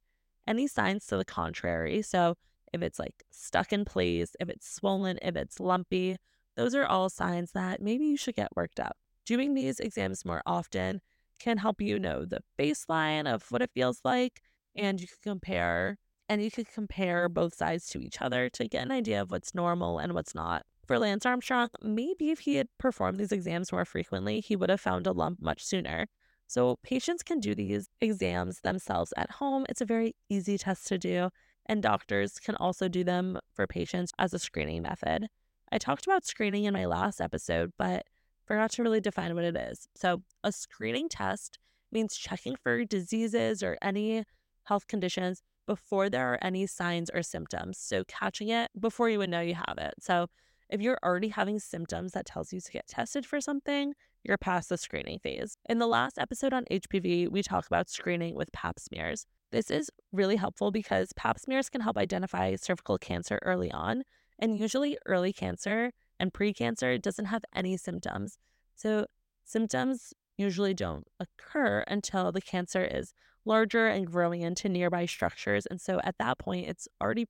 any 0.47 0.67
signs 0.67 1.06
to 1.08 1.17
the 1.17 1.25
contrary. 1.25 2.01
So 2.01 2.36
if 2.73 2.82
it's 2.82 2.99
like 2.99 3.23
stuck 3.32 3.71
in 3.71 3.86
place, 3.86 4.36
if 4.39 4.49
it's 4.49 4.73
swollen, 4.73 5.19
if 5.21 5.36
it's 5.36 5.60
lumpy, 5.60 6.17
those 6.56 6.75
are 6.75 6.86
all 6.86 7.10
signs 7.10 7.51
that 7.51 7.82
maybe 7.82 8.06
you 8.06 8.17
should 8.17 8.36
get 8.36 8.56
worked 8.56 8.79
up. 8.79 8.97
Doing 9.25 9.53
these 9.53 9.79
exams 9.79 10.25
more 10.25 10.41
often 10.45 11.01
can 11.39 11.58
help 11.58 11.82
you 11.82 11.99
know 11.99 12.25
the 12.25 12.41
baseline 12.60 13.32
of 13.32 13.51
what 13.51 13.62
it 13.62 13.71
feels 13.73 14.01
like 14.03 14.41
and 14.75 14.99
you 14.99 15.08
can 15.08 15.17
compare 15.23 15.97
and 16.29 16.43
you 16.43 16.49
can 16.49 16.65
compare 16.65 17.27
both 17.29 17.53
sides 17.53 17.88
to 17.88 17.99
each 17.99 18.21
other 18.21 18.49
to 18.49 18.67
get 18.67 18.84
an 18.84 18.91
idea 18.91 19.21
of 19.21 19.32
what's 19.32 19.53
normal 19.53 19.99
and 19.99 20.13
what's 20.13 20.34
not. 20.34 20.63
For 20.88 20.99
Lance 20.99 21.25
Armstrong, 21.25 21.69
maybe 21.82 22.32
if 22.32 22.39
he 22.39 22.56
had 22.56 22.67
performed 22.77 23.17
these 23.17 23.32
exams 23.32 23.71
more 23.71 23.86
frequently, 23.86 24.39
he 24.39 24.56
would 24.56 24.69
have 24.69 24.82
found 24.82 25.08
a 25.08 25.12
lump 25.12 25.41
much 25.41 25.63
sooner. 25.63 26.08
So, 26.54 26.78
patients 26.84 27.24
can 27.24 27.39
do 27.39 27.56
these 27.56 27.89
exams 28.00 28.60
themselves 28.62 29.12
at 29.18 29.32
home. 29.32 29.66
It's 29.70 29.82
a 29.82 29.86
very 29.86 30.16
easy 30.30 30.60
test 30.60 30.86
to 30.89 31.00
do, 31.00 31.32
and 31.66 31.82
doctors 31.82 32.39
can 32.39 32.56
also 32.58 32.88
do 32.88 33.04
them 33.04 33.39
for 33.56 33.66
patients 33.66 34.12
as 34.20 34.36
a 34.36 34.39
screening 34.39 34.84
method. 34.84 35.30
I 35.72 35.80
talked 35.80 36.06
about 36.06 36.28
screening 36.28 36.66
in 36.66 36.74
my 36.76 36.86
last 36.86 37.20
episode, 37.20 37.72
but 37.76 38.04
forgot 38.46 38.70
to 38.74 38.84
really 38.84 39.02
define 39.02 39.34
what 39.34 39.46
it 39.46 39.58
is. 39.58 39.88
So, 39.96 40.22
a 40.44 40.52
screening 40.52 41.10
test 41.10 41.58
means 41.92 42.16
checking 42.16 42.56
for 42.56 42.86
diseases 42.86 43.63
or 43.63 43.76
any 43.82 44.24
health 44.66 44.86
conditions 44.86 45.42
before 45.66 46.08
there 46.08 46.34
are 46.34 46.39
any 46.44 46.68
signs 46.68 47.10
or 47.16 47.24
symptoms. 47.24 47.80
So, 47.80 48.04
catching 48.08 48.50
it 48.50 48.70
before 48.80 49.10
you 49.10 49.18
would 49.18 49.32
know 49.32 49.42
you 49.42 49.56
have 49.56 49.80
it. 49.80 49.96
So, 50.00 50.28
if 50.70 50.82
you're 50.82 51.00
already 51.04 51.30
having 51.30 51.58
symptoms 51.58 52.12
that 52.12 52.28
tells 52.28 52.54
you 52.54 52.62
to 52.62 52.72
get 52.72 52.86
tested 52.86 53.26
for 53.26 53.42
something, 53.42 53.96
you're 54.23 54.38
past 54.38 54.69
the 54.69 54.77
screening 54.77 55.19
phase. 55.19 55.57
In 55.67 55.79
the 55.79 55.88
last 55.88 56.17
episode 56.17 56.53
on 56.53 56.65
HPV, 56.71 57.29
we 57.29 57.43
talk 57.43 57.67
about 57.67 57.89
screening 57.89 58.36
with 58.36 58.51
pap 58.51 58.79
smears. 58.79 59.25
This 59.51 59.69
is 59.69 59.89
really 60.12 60.38
helpful 60.38 60.71
because 60.71 61.13
pap 61.13 61.39
smears 61.39 61.69
can 61.69 61.81
help 61.81 61.97
identify 61.97 62.55
cervical 62.55 62.97
cancer 62.97 63.39
early 63.43 63.71
on, 63.71 64.03
and 64.39 64.57
usually 64.57 64.97
early 65.05 65.33
cancer 65.33 65.91
and 66.19 66.33
precancer 66.33 67.01
doesn't 67.01 67.25
have 67.25 67.43
any 67.53 67.77
symptoms. 67.77 68.38
So, 68.75 69.05
symptoms 69.43 70.13
usually 70.38 70.73
don't 70.73 71.07
occur 71.19 71.83
until 71.88 72.31
the 72.31 72.41
cancer 72.41 72.83
is 72.83 73.13
larger 73.45 73.88
and 73.88 74.07
growing 74.07 74.41
into 74.41 74.69
nearby 74.69 75.05
structures. 75.05 75.65
And 75.65 75.79
so 75.79 75.99
at 76.03 76.15
that 76.19 76.38
point, 76.39 76.67
it's 76.67 76.88
already 77.01 77.27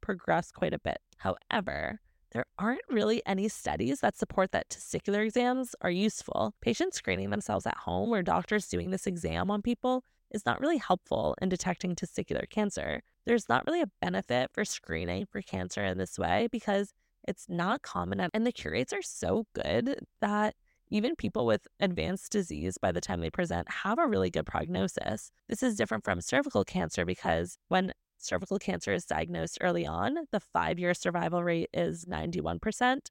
progressed 0.00 0.54
quite 0.54 0.74
a 0.74 0.78
bit. 0.78 0.98
However, 1.18 2.00
there 2.34 2.44
aren't 2.58 2.82
really 2.90 3.22
any 3.24 3.48
studies 3.48 4.00
that 4.00 4.18
support 4.18 4.50
that 4.50 4.68
testicular 4.68 5.24
exams 5.24 5.74
are 5.80 5.90
useful. 5.90 6.52
Patients 6.60 6.96
screening 6.96 7.30
themselves 7.30 7.64
at 7.64 7.76
home 7.76 8.12
or 8.12 8.22
doctors 8.22 8.66
doing 8.66 8.90
this 8.90 9.06
exam 9.06 9.52
on 9.52 9.62
people 9.62 10.02
is 10.32 10.44
not 10.44 10.60
really 10.60 10.78
helpful 10.78 11.36
in 11.40 11.48
detecting 11.48 11.94
testicular 11.94 12.50
cancer. 12.50 13.02
There's 13.24 13.48
not 13.48 13.64
really 13.66 13.82
a 13.82 13.90
benefit 14.02 14.50
for 14.52 14.64
screening 14.64 15.26
for 15.26 15.42
cancer 15.42 15.84
in 15.84 15.96
this 15.96 16.18
way 16.18 16.48
because 16.50 16.92
it's 17.26 17.46
not 17.48 17.82
common 17.82 18.20
and 18.20 18.46
the 18.46 18.52
cure 18.52 18.72
rates 18.72 18.92
are 18.92 19.00
so 19.00 19.46
good 19.54 20.00
that 20.20 20.56
even 20.90 21.16
people 21.16 21.46
with 21.46 21.66
advanced 21.80 22.32
disease 22.32 22.78
by 22.78 22.92
the 22.92 23.00
time 23.00 23.20
they 23.20 23.30
present 23.30 23.70
have 23.70 23.98
a 23.98 24.06
really 24.06 24.30
good 24.30 24.44
prognosis. 24.44 25.30
This 25.48 25.62
is 25.62 25.76
different 25.76 26.04
from 26.04 26.20
cervical 26.20 26.64
cancer 26.64 27.04
because 27.04 27.58
when 27.68 27.92
cervical 28.24 28.58
cancer 28.58 28.92
is 28.92 29.04
diagnosed 29.04 29.58
early 29.60 29.86
on, 29.86 30.16
the 30.32 30.40
five 30.40 30.78
year 30.78 30.94
survival 30.94 31.42
rate 31.42 31.70
is 31.72 32.04
91%. 32.06 33.10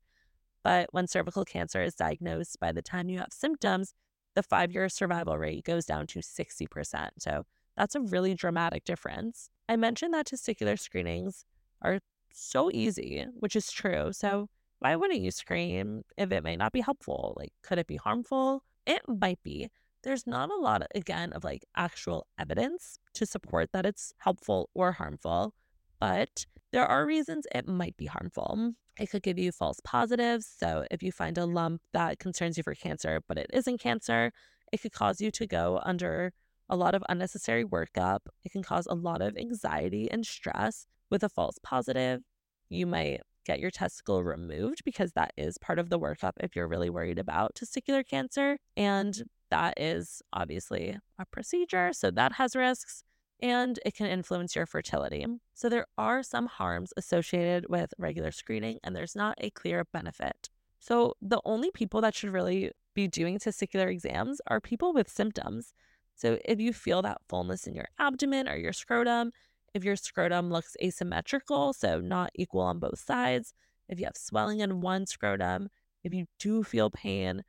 But 0.64 0.90
when 0.92 1.08
cervical 1.08 1.46
cancer 1.46 1.82
is 1.82 1.96
diagnosed 1.96 2.60
by 2.60 2.72
the 2.72 2.82
time 2.82 3.10
you 3.10 3.20
have 3.20 3.32
symptoms, 3.32 3.94
the 4.36 4.44
five 4.44 4.72
year 4.72 4.90
survival 4.90 5.38
rate 5.38 5.66
goes 5.66 5.86
down 5.86 6.08
to 6.08 6.20
60%. 6.20 7.10
So 7.20 7.44
that's 7.78 7.96
a 7.96 8.02
really 8.02 8.34
dramatic 8.34 8.86
difference. 8.86 9.50
I 9.70 9.76
mentioned 9.76 10.14
that 10.14 10.28
testicular 10.28 10.80
screenings 10.80 11.46
are 11.82 12.00
so 12.34 12.72
easy, 12.74 13.26
which 13.40 13.56
is 13.56 13.72
true. 13.72 14.12
So 14.12 14.50
why 14.80 14.96
wouldn't 14.96 15.22
you 15.22 15.32
screen 15.32 16.04
if 16.18 16.32
it 16.32 16.44
may 16.44 16.56
not 16.56 16.74
be 16.74 16.82
helpful? 16.82 17.36
Like, 17.38 17.54
could 17.62 17.78
it 17.78 17.88
be 17.88 17.96
harmful? 17.96 18.64
It 18.86 19.02
might 19.08 19.42
be. 19.44 19.70
There's 20.04 20.28
not 20.28 20.52
a 20.52 20.56
lot, 20.56 20.84
again, 20.94 21.32
of 21.34 21.44
like 21.44 21.66
actual 21.76 22.28
evidence 22.38 23.00
to 23.14 23.26
support 23.26 23.72
that 23.72 23.86
it's 23.86 24.14
helpful 24.20 24.70
or 24.74 24.92
harmful, 24.94 25.54
but 26.00 26.46
there 26.72 26.86
are 26.86 27.06
reasons 27.06 27.48
it 27.56 27.68
might 27.68 27.96
be 27.98 28.06
harmful. 28.06 28.74
It 29.00 29.10
could 29.10 29.24
give 29.24 29.40
you 29.40 29.52
false 29.52 29.80
positives. 29.84 30.46
So, 30.46 30.86
if 30.92 31.02
you 31.02 31.12
find 31.12 31.38
a 31.38 31.46
lump 31.46 31.82
that 31.94 32.20
concerns 32.20 32.58
you 32.58 32.64
for 32.64 32.76
cancer, 32.76 33.22
but 33.28 33.38
it 33.38 33.48
isn't 33.54 33.80
cancer, 33.80 34.32
it 34.72 34.82
could 34.82 34.92
cause 34.92 35.22
you 35.22 35.32
to 35.32 35.48
go 35.48 35.80
under 35.84 36.34
a 36.70 36.76
lot 36.76 36.96
of 36.96 37.04
unnecessary 37.10 37.64
workup. 37.64 38.20
It 38.44 38.52
can 38.52 38.64
cause 38.64 38.88
a 38.88 38.96
lot 38.96 39.22
of 39.22 39.38
anxiety 39.38 40.10
and 40.12 40.26
stress 40.26 40.86
with 41.10 41.24
a 41.24 41.30
false 41.30 41.58
positive. 41.64 42.22
You 42.70 42.88
might 42.88 43.22
get 43.46 43.60
your 43.60 43.72
testicle 43.72 44.24
removed 44.24 44.84
because 44.84 45.12
that 45.14 45.34
is 45.38 45.58
part 45.58 45.80
of 45.80 45.90
the 45.90 46.00
workup 46.00 46.34
if 46.40 46.56
you're 46.56 46.68
really 46.68 46.90
worried 46.90 47.20
about 47.20 47.56
testicular 47.56 48.08
cancer. 48.08 48.58
And 48.76 49.22
that 49.54 49.80
is 49.80 50.24
obviously 50.34 50.98
a 51.20 51.26
procedure. 51.28 51.94
So 51.94 52.10
that 52.10 52.34
has 52.34 52.56
risks 52.56 53.04
and 53.40 53.80
it 53.86 53.94
can 53.94 54.08
influence 54.08 54.56
your 54.56 54.66
fertility. 54.66 55.28
So 55.54 55.70
there 55.70 55.86
are 55.96 56.24
some 56.24 56.48
harms 56.48 56.92
associated 56.98 57.68
with 57.70 57.94
regular 58.00 58.32
screening, 58.32 58.80
and 58.84 58.96
there's 58.96 59.16
not 59.16 59.36
a 59.40 59.52
clear 59.52 59.86
benefit. 59.94 60.50
So 60.80 61.14
the 61.22 61.42
only 61.46 61.70
people 61.70 62.02
that 62.02 62.16
should 62.16 62.32
really 62.32 62.72
be 62.96 63.08
doing 63.08 63.38
testicular 63.38 63.92
exams 63.92 64.42
are 64.48 64.60
people 64.60 64.92
with 64.92 65.08
symptoms. 65.08 65.74
So 66.16 66.40
if 66.46 66.60
you 66.60 66.74
feel 66.74 67.04
that 67.04 67.22
fullness 67.30 67.68
in 67.68 67.76
your 67.76 67.90
abdomen 68.00 68.50
or 68.50 68.56
your 68.56 68.74
scrotum, 68.74 69.32
if 69.76 69.84
your 69.84 69.98
scrotum 69.98 70.50
looks 70.50 70.76
asymmetrical, 70.82 71.74
so 71.74 72.00
not 72.00 72.32
equal 72.34 72.62
on 72.62 72.80
both 72.80 73.00
sides, 73.00 73.54
if 73.88 74.00
you 74.00 74.06
have 74.06 74.18
swelling 74.18 74.62
in 74.62 74.82
one 74.82 75.06
scrotum, 75.06 75.70
if 76.04 76.12
you 76.14 76.26
do 76.40 76.64
feel 76.64 76.90
pain, 76.90 77.44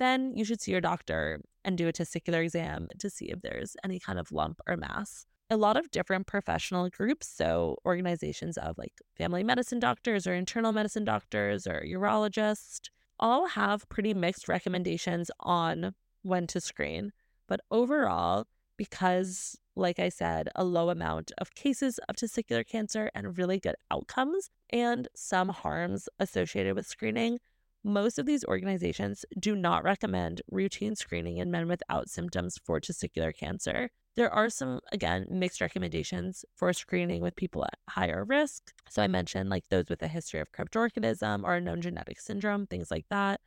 then 0.00 0.34
you 0.34 0.44
should 0.44 0.60
see 0.60 0.72
your 0.72 0.80
doctor 0.80 1.40
and 1.64 1.78
do 1.78 1.86
a 1.86 1.92
testicular 1.92 2.42
exam 2.42 2.88
to 2.98 3.10
see 3.10 3.26
if 3.26 3.42
there's 3.42 3.76
any 3.84 4.00
kind 4.00 4.18
of 4.18 4.32
lump 4.32 4.60
or 4.66 4.76
mass. 4.76 5.26
A 5.50 5.56
lot 5.56 5.76
of 5.76 5.90
different 5.90 6.26
professional 6.26 6.88
groups, 6.88 7.28
so 7.28 7.76
organizations 7.84 8.56
of 8.56 8.78
like 8.78 8.94
family 9.16 9.44
medicine 9.44 9.78
doctors 9.78 10.26
or 10.26 10.34
internal 10.34 10.72
medicine 10.72 11.04
doctors 11.04 11.66
or 11.66 11.84
urologists, 11.86 12.88
all 13.18 13.48
have 13.48 13.88
pretty 13.88 14.14
mixed 14.14 14.48
recommendations 14.48 15.30
on 15.40 15.94
when 16.22 16.46
to 16.46 16.60
screen. 16.60 17.12
But 17.46 17.60
overall, 17.70 18.46
because, 18.76 19.58
like 19.76 19.98
I 19.98 20.08
said, 20.08 20.48
a 20.54 20.64
low 20.64 20.88
amount 20.88 21.32
of 21.36 21.54
cases 21.54 21.98
of 22.08 22.16
testicular 22.16 22.66
cancer 22.66 23.10
and 23.14 23.36
really 23.36 23.60
good 23.60 23.74
outcomes 23.90 24.48
and 24.70 25.06
some 25.14 25.50
harms 25.50 26.08
associated 26.18 26.74
with 26.74 26.86
screening, 26.86 27.40
most 27.82 28.18
of 28.18 28.26
these 28.26 28.44
organizations 28.44 29.24
do 29.38 29.56
not 29.56 29.84
recommend 29.84 30.42
routine 30.50 30.94
screening 30.94 31.38
in 31.38 31.50
men 31.50 31.66
without 31.66 32.10
symptoms 32.10 32.58
for 32.62 32.80
testicular 32.80 33.34
cancer. 33.34 33.90
There 34.16 34.32
are 34.32 34.50
some, 34.50 34.80
again, 34.92 35.26
mixed 35.30 35.60
recommendations 35.60 36.44
for 36.54 36.72
screening 36.72 37.22
with 37.22 37.36
people 37.36 37.64
at 37.64 37.78
higher 37.88 38.24
risk. 38.24 38.72
So 38.88 39.02
I 39.02 39.08
mentioned 39.08 39.48
like 39.48 39.68
those 39.68 39.88
with 39.88 40.02
a 40.02 40.08
history 40.08 40.40
of 40.40 40.52
cryptorchidism 40.52 41.42
or 41.44 41.54
a 41.54 41.60
known 41.60 41.80
genetic 41.80 42.20
syndrome, 42.20 42.66
things 42.66 42.90
like 42.90 43.06
that. 43.08 43.40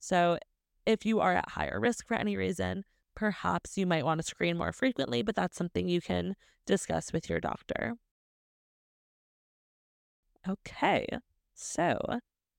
So 0.00 0.38
if 0.84 1.06
you 1.06 1.20
are 1.20 1.34
at 1.34 1.50
higher 1.50 1.80
risk 1.80 2.06
for 2.06 2.14
any 2.14 2.36
reason, 2.36 2.84
perhaps 3.14 3.78
you 3.78 3.86
might 3.86 4.04
want 4.04 4.20
to 4.20 4.26
screen 4.26 4.58
more 4.58 4.72
frequently, 4.72 5.22
but 5.22 5.34
that's 5.34 5.56
something 5.56 5.88
you 5.88 6.00
can 6.00 6.34
discuss 6.66 7.12
with 7.12 7.30
your 7.30 7.40
doctor. 7.40 7.94
Okay, 10.48 11.06
so 11.54 11.98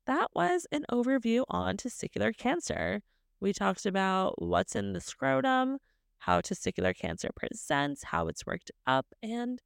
that 0.09 0.29
was 0.33 0.65
an 0.71 0.85
overview 0.91 1.43
on 1.49 1.77
testicular 1.77 2.35
cancer. 2.35 3.03
We 3.39 3.53
talked 3.53 3.85
about 3.85 4.41
what's 4.41 4.75
in 4.75 4.93
the 4.93 5.01
scrotum, 5.01 5.77
how 6.17 6.41
testicular 6.41 6.97
cancer 6.97 7.29
presents, 7.35 8.05
how 8.05 8.27
it's 8.27 8.43
worked 8.43 8.71
up, 8.87 9.05
and 9.21 9.61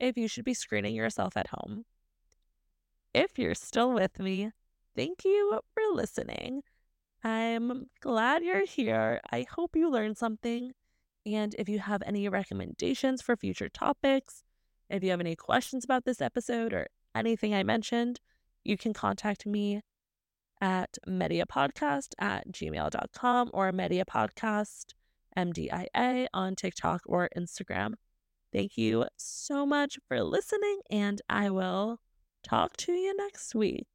if 0.00 0.16
you 0.18 0.26
should 0.26 0.44
be 0.44 0.52
screening 0.52 0.96
yourself 0.96 1.36
at 1.36 1.46
home. 1.46 1.84
If 3.14 3.38
you're 3.38 3.54
still 3.54 3.92
with 3.92 4.18
me, 4.18 4.50
thank 4.96 5.24
you 5.24 5.60
for 5.72 5.82
listening. 5.94 6.62
I'm 7.22 7.86
glad 8.00 8.42
you're 8.42 8.66
here. 8.66 9.20
I 9.30 9.46
hope 9.48 9.76
you 9.76 9.88
learned 9.88 10.18
something. 10.18 10.72
And 11.24 11.54
if 11.56 11.68
you 11.68 11.78
have 11.78 12.02
any 12.04 12.28
recommendations 12.28 13.22
for 13.22 13.36
future 13.36 13.68
topics, 13.68 14.42
if 14.90 15.04
you 15.04 15.10
have 15.10 15.20
any 15.20 15.36
questions 15.36 15.84
about 15.84 16.04
this 16.04 16.20
episode 16.20 16.72
or 16.72 16.88
anything 17.14 17.54
I 17.54 17.62
mentioned, 17.62 18.18
you 18.64 18.76
can 18.76 18.92
contact 18.92 19.46
me 19.46 19.82
at 20.60 20.96
mediapodcast 21.06 22.14
at 22.18 22.48
gmail.com 22.50 23.50
or 23.52 23.72
mediapodcast 23.72 24.94
MDIA 25.36 26.26
on 26.32 26.54
TikTok 26.54 27.02
or 27.06 27.28
Instagram. 27.36 27.94
Thank 28.52 28.78
you 28.78 29.06
so 29.16 29.66
much 29.66 29.98
for 30.06 30.22
listening, 30.22 30.80
and 30.90 31.20
I 31.28 31.50
will 31.50 32.00
talk 32.44 32.76
to 32.78 32.92
you 32.92 33.16
next 33.16 33.54
week. 33.54 33.88